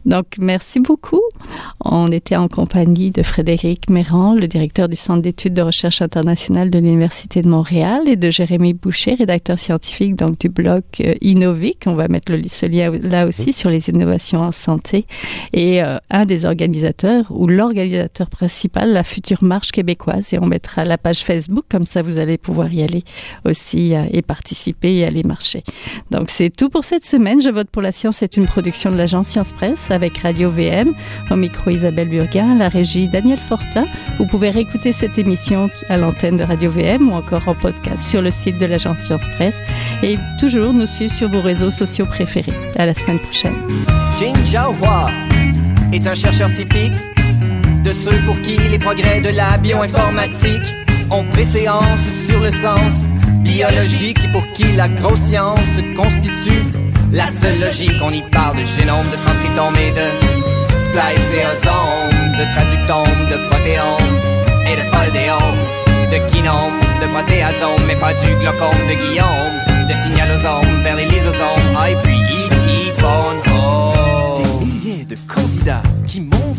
Donc 0.06 0.36
merci 0.38 0.78
beaucoup. 0.78 1.20
On 1.84 2.06
était 2.12 2.36
en 2.36 2.46
compagnie 2.46 3.10
de 3.10 3.24
Frédéric 3.24 3.90
Méran, 3.90 4.34
le 4.34 4.46
directeur 4.46 4.88
du 4.88 4.94
Centre 4.94 5.22
d'études 5.22 5.54
de 5.54 5.62
recherche 5.62 6.00
internationale 6.00 6.70
de 6.70 6.78
l'Université 6.78 7.42
de 7.42 7.48
Montréal, 7.48 8.02
et 8.06 8.14
de 8.14 8.30
Jérémy 8.30 8.74
Boucher, 8.74 9.14
rédacteur 9.14 9.58
scientifique 9.58 10.14
donc 10.14 10.38
du 10.38 10.48
blog 10.48 10.82
euh, 11.00 11.14
Innovic. 11.20 11.82
On 11.86 11.94
va 11.94 12.06
mettre 12.06 12.30
le, 12.30 12.42
ce 12.46 12.66
lien 12.66 12.92
là 13.02 13.26
aussi 13.26 13.52
sur 13.52 13.68
les 13.68 13.88
innovations 13.88 14.40
en 14.40 14.52
santé 14.52 15.06
et 15.52 15.82
euh, 15.82 15.98
un 16.10 16.24
des 16.24 16.44
organisateurs 16.44 17.24
ou 17.30 17.48
l'organisateur 17.48 18.30
principal, 18.30 18.92
la 18.92 19.02
future 19.02 19.42
marche 19.42 19.72
québécoise. 19.72 20.32
Et 20.32 20.38
on 20.38 20.46
mettra 20.46 20.84
la 20.84 20.98
page 20.98 21.24
Facebook 21.24 21.64
comme 21.68 21.86
ça 21.86 22.02
vous 22.02 22.18
allez 22.18 22.38
pouvoir 22.38 22.72
y 22.72 22.82
aller 22.84 23.02
aussi 23.44 23.94
euh, 23.94 24.04
et 24.12 24.22
participer 24.22 24.98
et 24.98 25.04
aller 25.04 25.24
marcher. 25.24 25.64
Donc 26.12 26.30
c'est 26.30 26.50
tout 26.60 26.68
pour 26.68 26.84
cette 26.84 27.06
semaine. 27.06 27.40
Je 27.40 27.48
vote 27.48 27.70
pour 27.70 27.80
la 27.80 27.90
science 27.90 28.18
c'est 28.18 28.36
une 28.36 28.44
production 28.44 28.90
de 28.90 28.96
l'agence 28.98 29.28
Science 29.28 29.50
Presse 29.50 29.90
avec 29.90 30.18
Radio 30.18 30.50
VM. 30.50 30.92
Au 31.30 31.36
micro 31.36 31.70
Isabelle 31.70 32.10
Burguin, 32.10 32.54
la 32.54 32.68
régie 32.68 33.08
Daniel 33.08 33.38
Fortin. 33.38 33.86
Vous 34.18 34.26
pouvez 34.26 34.50
réécouter 34.50 34.92
cette 34.92 35.16
émission 35.16 35.70
à 35.88 35.96
l'antenne 35.96 36.36
de 36.36 36.44
Radio 36.44 36.70
VM 36.70 37.08
ou 37.08 37.14
encore 37.14 37.48
en 37.48 37.54
podcast 37.54 38.02
sur 38.06 38.20
le 38.20 38.30
site 38.30 38.58
de 38.58 38.66
l'agence 38.66 38.98
Science 38.98 39.26
Presse. 39.36 39.56
Et 40.02 40.18
toujours 40.38 40.74
nous 40.74 40.86
suivre 40.86 41.14
sur 41.14 41.30
vos 41.30 41.40
réseaux 41.40 41.70
sociaux 41.70 42.04
préférés. 42.04 42.52
À 42.76 42.84
la 42.84 42.92
semaine 42.92 43.20
prochaine. 43.20 43.56
Jin 44.18 44.34
Jiahua 44.44 45.06
est 45.94 46.06
un 46.06 46.14
chercheur 46.14 46.52
typique 46.52 46.92
de 47.84 47.90
ceux 47.90 48.18
pour 48.26 48.38
qui 48.42 48.58
les 48.68 48.78
progrès 48.78 49.22
de 49.22 49.30
la 49.30 49.56
bioinformatique 49.56 50.74
ont 51.10 51.24
préséance 51.24 52.06
sur 52.26 52.38
le 52.38 52.50
sens 52.50 53.09
biologique 53.40 54.18
et 54.24 54.32
pour 54.32 54.46
qui 54.52 54.64
la 54.76 54.88
grosse 54.88 55.20
science 55.20 55.74
constitue 55.96 56.64
la 57.12 57.26
seule 57.26 57.60
logique. 57.60 58.00
On 58.02 58.10
y 58.10 58.22
parle 58.22 58.56
de 58.56 58.64
génome, 58.64 59.06
de 59.10 59.16
transcriptome 59.24 59.76
et 59.76 59.90
de 59.90 60.06
spliceosome, 60.86 62.20
de 62.38 62.44
traductome, 62.54 63.20
de 63.28 63.36
protéome 63.48 64.14
et 64.66 64.76
de 64.76 64.84
foldéome, 64.92 65.60
de 66.12 66.18
kinome, 66.30 66.78
de 67.00 67.06
protéasome, 67.06 67.82
mais 67.86 67.96
pas 67.96 68.12
du 68.14 68.34
glaucome 68.40 68.82
de 68.88 68.94
Guillaume, 68.94 69.56
de 69.88 69.94
signalosome 70.02 70.82
vers 70.82 70.96
les 70.96 71.06
lysosomes, 71.06 71.76
ah, 71.76 71.90
et 71.90 71.96
puis 72.02 72.16
E.T. 72.16 73.49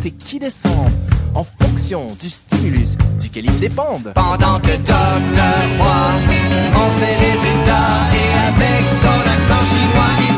et 0.05 0.11
qui 0.11 0.39
descendent 0.39 0.91
en 1.35 1.43
fonction 1.43 2.07
du 2.19 2.29
stimulus 2.29 2.95
duquel 3.19 3.45
ils 3.45 3.59
dépendent. 3.59 4.11
Pendant 4.15 4.59
que 4.59 4.75
Dr. 4.77 5.55
Roy, 5.77 6.11
on 6.75 6.89
ses 6.99 7.15
résultats 7.15 7.99
et 8.13 8.29
avec 8.47 8.83
son 9.01 9.19
accent 9.29 9.63
chinois, 9.73 10.30